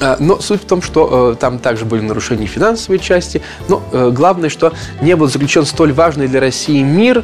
Э, 0.01 0.17
но 0.19 0.39
суть 0.39 0.63
в 0.63 0.65
том, 0.65 0.81
что 0.81 1.35
там 1.39 1.59
также 1.59 1.85
были 1.85 2.01
нарушения 2.01 2.47
финансовой 2.47 2.99
части. 2.99 3.41
Но 3.69 3.81
главное, 4.11 4.49
что 4.49 4.73
не 5.01 5.15
был 5.15 5.27
заключен 5.27 5.65
столь 5.65 5.93
важный 5.93 6.27
для 6.27 6.41
России 6.41 6.81
мир, 6.81 7.23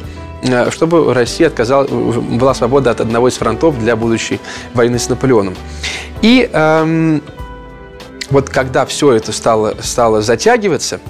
чтобы 0.70 1.12
Россия 1.12 1.48
отказала, 1.48 1.84
была 1.84 2.54
свобода 2.54 2.90
от 2.90 3.02
одного 3.02 3.28
из 3.28 3.34
фронтов 3.34 3.78
для 3.78 3.94
будущей 3.94 4.40
войны 4.72 4.98
с 4.98 5.10
Наполеоном. 5.10 5.54
И 6.22 6.48
эм, 6.50 7.22
вот 8.30 8.48
когда 8.48 8.86
все 8.86 9.12
это 9.12 9.32
стало, 9.32 9.74
стало 9.82 10.22
затягиваться, 10.22 11.00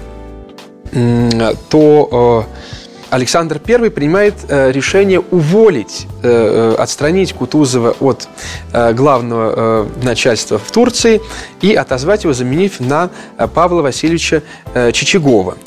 то 1.69 2.47
э, 2.49 3.15
Александр 3.15 3.61
I 3.65 3.89
принимает 3.89 4.33
э, 4.47 4.71
решение 4.71 5.19
уволить, 5.19 6.07
э, 6.23 6.75
отстранить 6.77 7.33
Кутузова 7.33 7.95
от 7.99 8.27
главного 8.73 9.87
начальства 10.03 10.57
в 10.57 10.69
Турции 10.71 11.21
и 11.61 11.73
отозвать 11.73 12.23
его, 12.23 12.33
заменив 12.33 12.79
на 12.79 13.09
Павла 13.53 13.81
Васильевича 13.81 14.43
Чичагова. 14.91 15.57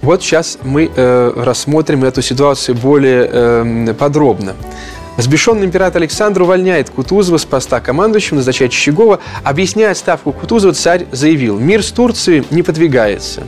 Вот 0.00 0.22
сейчас 0.22 0.58
мы 0.62 0.90
рассмотрим 1.36 2.04
эту 2.04 2.22
ситуацию 2.22 2.76
более 2.76 3.94
подробно. 3.94 4.54
Взбешенный 5.16 5.66
император 5.66 6.00
Александр 6.00 6.42
увольняет 6.42 6.88
Кутузова 6.90 7.36
с 7.36 7.44
поста 7.44 7.80
командующего, 7.80 8.36
назначает 8.36 8.72
Чищегова. 8.72 9.20
Объясняя 9.44 9.94
ставку 9.94 10.32
Кутузова, 10.32 10.72
царь 10.72 11.06
заявил, 11.12 11.58
мир 11.58 11.82
с 11.82 11.92
Турцией 11.92 12.44
не 12.50 12.62
подвигается. 12.62 13.42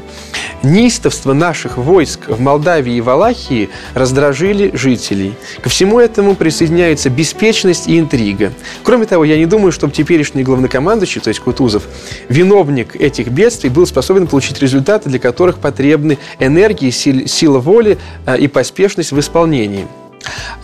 Неистовство 0.63 1.33
наших 1.33 1.77
войск 1.77 2.29
в 2.29 2.41
Молдавии 2.41 2.95
и 2.95 3.01
Валахии 3.01 3.71
раздражили 3.95 4.71
жителей. 4.75 5.35
Ко 5.63 5.69
всему 5.69 6.01
этому 6.01 6.35
присоединяется 6.35 7.11
беспечность 7.11 7.87
и 7.87 7.99
интрига. 7.99 8.53
Кроме 8.83 9.07
того, 9.07 9.25
я 9.25 9.37
не 9.37 9.47
думаю, 9.47 9.73
чтобы 9.73 9.93
теперешний 9.93 10.43
главнокомандующий, 10.43 11.21
то 11.21 11.29
есть 11.29 11.41
Кутузов, 11.41 11.85
виновник 12.29 12.97
этих 12.97 13.29
бедствий, 13.29 13.71
был 13.71 13.87
способен 13.87 14.27
получить 14.27 14.61
результаты, 14.61 15.09
для 15.11 15.19
которых 15.19 15.59
потребны 15.59 16.19
энергии, 16.39 16.91
сила 16.91 17.59
воли 17.59 17.99
э, 18.27 18.39
и 18.39 18.49
поспешность 18.49 19.13
в 19.13 19.21
исполнении. 19.21 19.87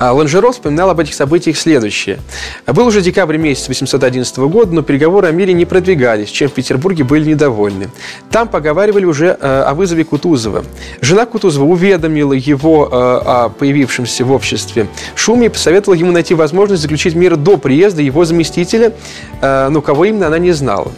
А 0.00 0.14
Ланжеро 0.14 0.50
вспоминал 0.50 0.88
об 0.88 0.98
этих 0.98 1.14
событиях 1.14 1.58
следующее. 1.58 2.20
Был 2.66 2.86
уже 2.86 3.02
декабрь 3.02 3.36
месяц 3.36 3.68
811 3.68 4.38
года, 4.38 4.74
но 4.74 4.80
переговоры 4.80 5.28
о 5.28 5.30
мире 5.30 5.52
не 5.52 5.66
продвигались, 5.66 6.30
чем 6.30 6.48
в 6.48 6.54
Петербурге 6.54 7.04
были 7.04 7.28
недовольны. 7.28 7.90
Там 8.30 8.48
поговаривали 8.48 9.04
уже 9.04 9.36
э, 9.38 9.62
о 9.62 9.74
вызове 9.74 10.04
Кутузова. 10.04 10.64
Жена 11.02 11.26
Кутузова 11.26 11.64
уведомила 11.64 12.32
его 12.32 12.88
э, 12.90 12.94
о 12.94 13.48
появившемся 13.50 14.24
в 14.24 14.32
обществе 14.32 14.86
шуме 15.14 15.46
и 15.46 15.50
посоветовала 15.50 15.98
ему 15.98 16.12
найти 16.12 16.32
возможность 16.32 16.80
заключить 16.80 17.14
мир 17.14 17.36
до 17.36 17.58
приезда 17.58 18.00
его 18.00 18.24
заместителя, 18.24 18.94
э, 19.42 19.68
но 19.68 19.82
кого 19.82 20.06
именно 20.06 20.28
она 20.28 20.38
не 20.38 20.52
знала. 20.52 20.90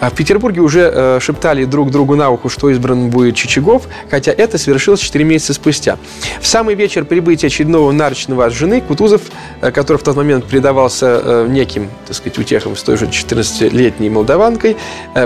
А 0.00 0.10
в 0.10 0.14
Петербурге 0.14 0.60
уже 0.60 0.90
э, 0.92 1.18
шептали 1.20 1.64
друг 1.64 1.90
другу 1.90 2.16
на 2.16 2.30
ухо, 2.30 2.48
что 2.48 2.68
избран 2.70 3.10
будет 3.10 3.36
Чичагов, 3.36 3.88
хотя 4.10 4.32
это 4.32 4.58
совершилось 4.58 5.00
4 5.00 5.24
месяца 5.24 5.54
спустя. 5.54 5.98
В 6.40 6.46
самый 6.46 6.74
вечер 6.74 7.04
прибытия 7.04 7.46
очередного 7.46 7.90
нарочного 7.92 8.46
от 8.46 8.52
жены 8.52 8.80
Кутузов, 8.80 9.22
э, 9.60 9.70
который 9.70 9.98
в 9.98 10.02
тот 10.02 10.16
момент 10.16 10.44
предавался 10.44 11.20
э, 11.22 11.46
неким, 11.48 11.88
так 12.06 12.16
сказать, 12.16 12.38
утехам 12.38 12.76
с 12.76 12.82
той 12.82 12.96
же 12.96 13.06
14-летней 13.06 14.10
молдаванкой, 14.10 14.76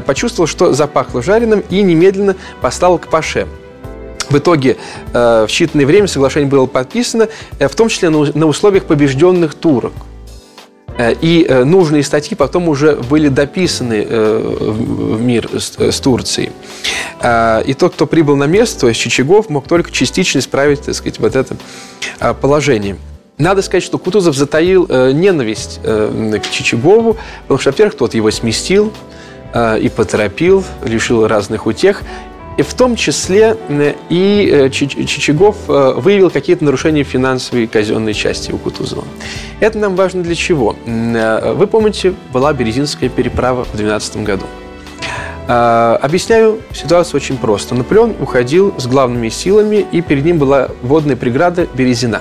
почувствовал, 0.06 0.46
что 0.46 0.72
запахло 0.72 1.22
жареным 1.22 1.62
и 1.70 1.82
немедленно 1.82 2.36
послал 2.60 2.98
к 2.98 3.08
Паше. 3.08 3.46
В 4.28 4.36
итоге 4.36 4.76
в 5.12 5.46
считанное 5.48 5.86
время 5.86 6.06
соглашение 6.06 6.50
было 6.50 6.66
подписано, 6.66 7.28
в 7.58 7.74
том 7.74 7.88
числе 7.88 8.10
на 8.10 8.46
условиях 8.46 8.84
побежденных 8.84 9.54
турок. 9.54 9.94
Э, 10.98 11.14
и 11.20 11.46
э, 11.48 11.64
нужные 11.64 12.02
статьи 12.02 12.36
потом 12.36 12.68
уже 12.68 12.96
были 12.96 13.28
дописаны 13.28 14.04
э, 14.06 14.38
в 14.38 15.22
мир 15.22 15.48
с 15.54 16.00
Турцией. 16.00 16.50
И 17.20 17.74
тот, 17.74 17.94
кто 17.94 18.06
прибыл 18.06 18.36
на 18.36 18.44
место, 18.44 18.80
то 18.82 18.88
есть 18.88 19.00
Чичагов, 19.00 19.48
мог 19.50 19.66
только 19.66 19.90
частично 19.90 20.38
исправить, 20.38 20.82
так 20.82 20.94
сказать, 20.94 21.18
вот 21.18 21.34
это 21.34 21.56
положение. 22.40 22.96
Надо 23.38 23.62
сказать, 23.62 23.82
что 23.82 23.98
Кутузов 23.98 24.36
затаил 24.36 24.86
ненависть 24.86 25.80
к 25.82 26.42
Чичагову, 26.50 27.16
потому 27.42 27.58
что, 27.58 27.70
во-первых, 27.70 27.96
тот 27.96 28.14
его 28.14 28.30
сместил, 28.30 28.92
и 29.56 29.90
поторопил, 29.94 30.62
лишил 30.84 31.26
разных 31.26 31.66
утех. 31.66 32.02
И 32.58 32.62
в 32.62 32.74
том 32.74 32.96
числе 32.96 33.56
и 34.10 34.50
э, 34.52 34.68
Чичагов 34.70 35.56
э, 35.68 35.92
выявил 35.96 36.28
какие-то 36.28 36.64
нарушения 36.64 37.04
финансовой 37.04 37.68
казенной 37.68 38.14
части 38.14 38.50
у 38.50 38.58
Кутузова. 38.58 39.04
Это 39.60 39.78
нам 39.78 39.94
важно 39.94 40.24
для 40.24 40.34
чего? 40.34 40.74
Э, 40.84 41.52
вы 41.52 41.68
помните, 41.68 42.14
была 42.32 42.52
Березинская 42.52 43.08
переправа 43.10 43.62
в 43.64 43.76
2012 43.76 44.16
году. 44.24 44.44
Объясняю 45.46 46.60
ситуацию 46.74 47.16
очень 47.16 47.38
просто. 47.38 47.74
Наполеон 47.74 48.16
уходил 48.20 48.74
с 48.76 48.86
главными 48.86 49.30
силами, 49.30 49.86
и 49.92 50.02
перед 50.02 50.24
ним 50.26 50.36
была 50.36 50.68
водная 50.82 51.16
преграда 51.16 51.66
Березина. 51.72 52.20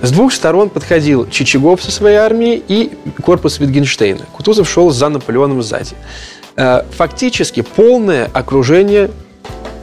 С 0.00 0.10
двух 0.12 0.32
сторон 0.32 0.70
подходил 0.70 1.28
Чичагов 1.28 1.82
со 1.82 1.90
своей 1.90 2.16
армией 2.16 2.62
и 2.66 2.92
корпус 3.22 3.58
Витгенштейна. 3.58 4.24
Кутузов 4.32 4.66
шел 4.66 4.90
за 4.90 5.10
Наполеоном 5.10 5.62
сзади. 5.62 5.94
Фактически 6.56 7.60
полное 7.60 8.30
окружение 8.32 9.10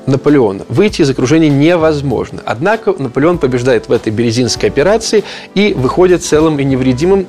Наполеона. 0.07 0.65
Выйти 0.69 1.01
из 1.01 1.09
окружения 1.09 1.49
невозможно. 1.49 2.41
Однако 2.45 2.93
Наполеон 2.97 3.37
побеждает 3.37 3.87
в 3.87 3.91
этой 3.91 4.11
Березинской 4.11 4.69
операции 4.69 5.23
и 5.55 5.73
выходит 5.73 6.23
целым 6.23 6.59
и 6.59 6.63
невредимым 6.63 7.27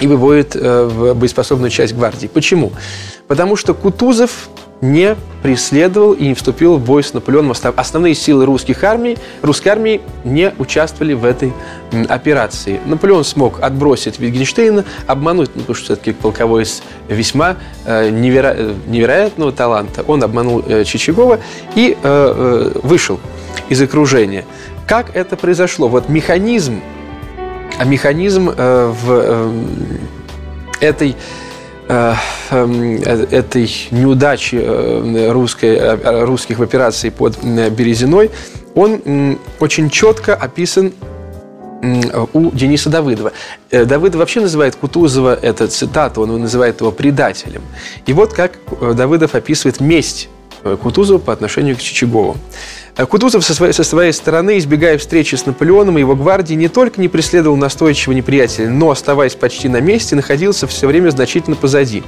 и 0.00 0.06
выводит 0.06 0.56
э, 0.56 0.84
в 0.84 1.14
боеспособную 1.14 1.70
часть 1.70 1.94
гвардии. 1.94 2.26
Почему? 2.26 2.72
Потому 3.28 3.56
что 3.56 3.74
Кутузов 3.74 4.48
не 4.80 5.16
преследовал 5.42 6.12
и 6.12 6.28
не 6.28 6.34
вступил 6.34 6.76
в 6.76 6.84
бой 6.84 7.02
с 7.02 7.12
Наполеоном. 7.12 7.52
Основные 7.76 8.14
силы 8.14 8.46
русских 8.46 8.82
армий, 8.84 9.18
русской 9.42 9.68
армии 9.68 10.00
не 10.24 10.52
участвовали 10.58 11.14
в 11.14 11.24
этой 11.24 11.52
операции. 12.08 12.80
Наполеон 12.86 13.24
смог 13.24 13.60
отбросить 13.60 14.18
Витгенштейна, 14.18 14.84
обмануть, 15.06 15.50
ну, 15.54 15.60
потому 15.60 15.74
что 15.74 15.84
все-таки 15.84 16.12
полководец 16.12 16.82
весьма 17.08 17.56
э, 17.84 18.10
неверо... 18.10 18.54
Э, 18.56 18.74
невероятного 18.86 19.52
таланта. 19.52 20.02
Он 20.06 20.22
обманул 20.22 20.62
э, 20.66 20.84
Чичагова 20.84 21.40
и 21.74 21.92
э, 21.92 21.96
э, 22.02 22.78
вышел 22.82 23.20
из 23.68 23.80
окружения. 23.80 24.44
Как 24.86 25.14
это 25.14 25.36
произошло? 25.36 25.88
Вот 25.88 26.08
механизм, 26.08 26.80
а 27.78 27.84
механизм 27.84 28.50
э, 28.50 28.92
в 29.02 29.10
э, 29.10 29.50
этой 30.80 31.16
этой 32.50 33.88
неудачи 33.90 34.60
э, 34.62 35.30
русской, 35.32 36.24
русских 36.24 36.58
в 36.58 36.62
операции 36.62 37.10
под 37.10 37.42
Березиной, 37.42 38.30
он 38.74 39.38
очень 39.58 39.90
четко 39.90 40.34
описан 40.34 40.92
у 42.32 42.50
Дениса 42.50 42.90
Давыдова. 42.90 43.32
Давыдов 43.70 44.20
вообще 44.20 44.40
называет 44.40 44.76
Кутузова, 44.76 45.34
это 45.34 45.66
цитата, 45.66 46.20
он 46.20 46.40
называет 46.40 46.80
его 46.80 46.92
предателем. 46.92 47.62
И 48.06 48.12
вот 48.12 48.34
как 48.34 48.58
Давыдов 48.80 49.34
описывает 49.34 49.80
месть 49.80 50.28
Кутузова 50.82 51.18
по 51.18 51.32
отношению 51.32 51.76
к 51.76 51.80
Чичагову. 51.80 52.36
Э, 52.96 53.06
Кутузов 53.06 53.44
со 53.44 53.54
своей, 53.54 53.72
со 53.72 53.84
своей 53.84 54.12
стороны, 54.12 54.58
избегая 54.58 54.98
встречи 54.98 55.34
с 55.34 55.46
Наполеоном 55.46 55.98
и 55.98 56.00
его 56.00 56.14
гвардией, 56.16 56.58
не 56.58 56.68
только 56.68 57.00
не 57.00 57.08
преследовал 57.08 57.56
настойчивого 57.56 58.16
неприятеля, 58.16 58.68
но, 58.70 58.90
оставаясь 58.90 59.34
почти 59.34 59.68
на 59.68 59.80
месте, 59.80 60.16
находился 60.16 60.66
все 60.66 60.86
время 60.86 61.10
значительно 61.10 61.56
позади. 61.56 62.02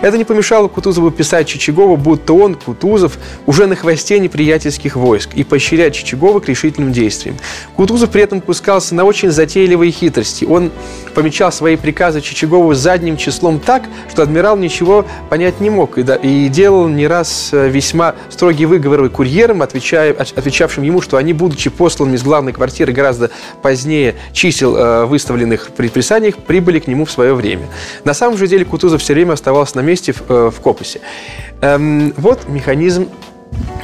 Это 0.00 0.16
не 0.16 0.24
помешало 0.24 0.68
Кутузову 0.68 1.10
писать 1.10 1.48
Чичагову, 1.48 1.96
будто 1.96 2.32
он, 2.32 2.54
Кутузов, 2.54 3.18
уже 3.46 3.66
на 3.66 3.76
хвосте 3.76 4.18
неприятельских 4.18 4.96
войск 4.96 5.30
и 5.34 5.44
поощрять 5.44 5.94
Чичагова 5.94 6.40
к 6.40 6.48
решительным 6.48 6.92
действиям. 6.92 7.36
Кутузов 7.76 8.10
при 8.10 8.22
этом 8.22 8.40
пускался 8.40 8.94
на 8.94 9.04
очень 9.04 9.30
затейливые 9.30 9.92
хитрости. 9.92 10.44
Он 10.44 10.70
помечал 11.14 11.52
свои 11.52 11.76
приказы 11.76 12.20
Чичагову 12.20 12.72
задним 12.74 13.16
числом 13.16 13.60
так, 13.60 13.82
что 14.08 14.22
адмирал 14.22 14.56
ничего 14.56 15.04
понять 15.28 15.60
не 15.60 15.70
мог 15.70 15.98
и, 15.98 16.02
да, 16.02 16.16
и 16.16 16.48
делал 16.48 16.88
не 16.88 17.06
раз 17.06 17.50
э, 17.52 17.68
весьма 17.68 18.14
строгие 18.28 18.66
выговоры 18.66 19.08
курьерам, 19.08 19.62
отвечая, 19.62 20.12
отвечавшим 20.36 20.82
ему, 20.82 21.00
что 21.00 21.16
они, 21.16 21.32
будучи 21.32 21.70
посланными 21.70 22.16
из 22.16 22.22
главной 22.22 22.52
квартиры 22.52 22.92
гораздо 22.92 23.30
позднее 23.62 24.16
чисел, 24.32 24.76
э, 24.76 25.04
выставленных 25.06 25.70
при 25.76 25.88
приписаниях, 25.88 26.36
прибыли 26.36 26.78
к 26.78 26.86
нему 26.86 27.04
в 27.04 27.10
свое 27.10 27.34
время. 27.34 27.66
На 28.04 28.14
самом 28.14 28.38
же 28.38 28.46
деле 28.46 28.64
Кутузов 28.64 29.02
все 29.02 29.14
время 29.14 29.32
оставался 29.32 29.76
на 29.76 29.80
месте 29.80 30.12
в, 30.12 30.22
э, 30.28 30.50
в 30.50 30.60
Копусе. 30.60 31.00
Эм, 31.60 32.12
вот 32.16 32.48
механизм 32.48 33.08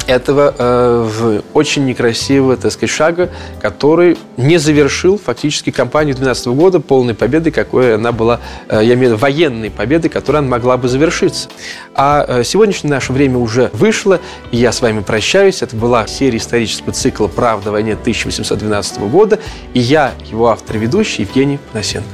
этого 0.07 0.55
э, 0.57 1.40
очень 1.52 1.85
некрасивого, 1.85 2.57
так 2.57 2.72
сказать, 2.72 2.94
шага, 2.94 3.31
который 3.61 4.16
не 4.37 4.59
завершил 4.59 5.18
фактически 5.18 5.70
кампанию 5.70 6.14
2012 6.14 6.46
года 6.59 6.81
полной 6.81 7.14
победы, 7.14 7.50
какой 7.50 7.96
она 7.96 8.12
была, 8.12 8.40
э, 8.68 8.81
я 8.85 8.94
имею 8.94 8.98
в 8.98 9.02
виду 9.02 9.16
военной 9.16 9.70
победы, 9.70 10.09
которая 10.09 10.42
она 10.42 10.50
могла 10.50 10.76
бы 10.76 10.88
завершиться. 10.88 11.48
А 11.94 12.24
э, 12.26 12.44
сегодняшнее 12.44 12.90
наше 12.90 13.12
время 13.12 13.38
уже 13.38 13.70
вышло, 13.72 14.20
и 14.52 14.59
я 14.59 14.72
с 14.72 14.81
вами 14.81 15.00
прощаюсь. 15.00 15.62
Это 15.62 15.76
была 15.76 16.07
серия 16.07 16.38
исторического 16.38 16.92
цикла 16.92 17.26
«Правда 17.26 17.70
о 17.70 17.72
войне» 17.72 17.92
1812 17.94 18.98
года, 19.00 19.38
и 19.74 19.81
я, 19.81 20.12
его 20.31 20.48
автор 20.48 20.76
и 20.76 20.79
ведущий, 20.79 21.22
Евгений 21.22 21.59
Панасенков. 21.72 22.11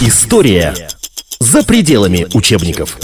История 0.00 0.74
за 1.38 1.62
пределами 1.62 2.26
учебников. 2.34 2.98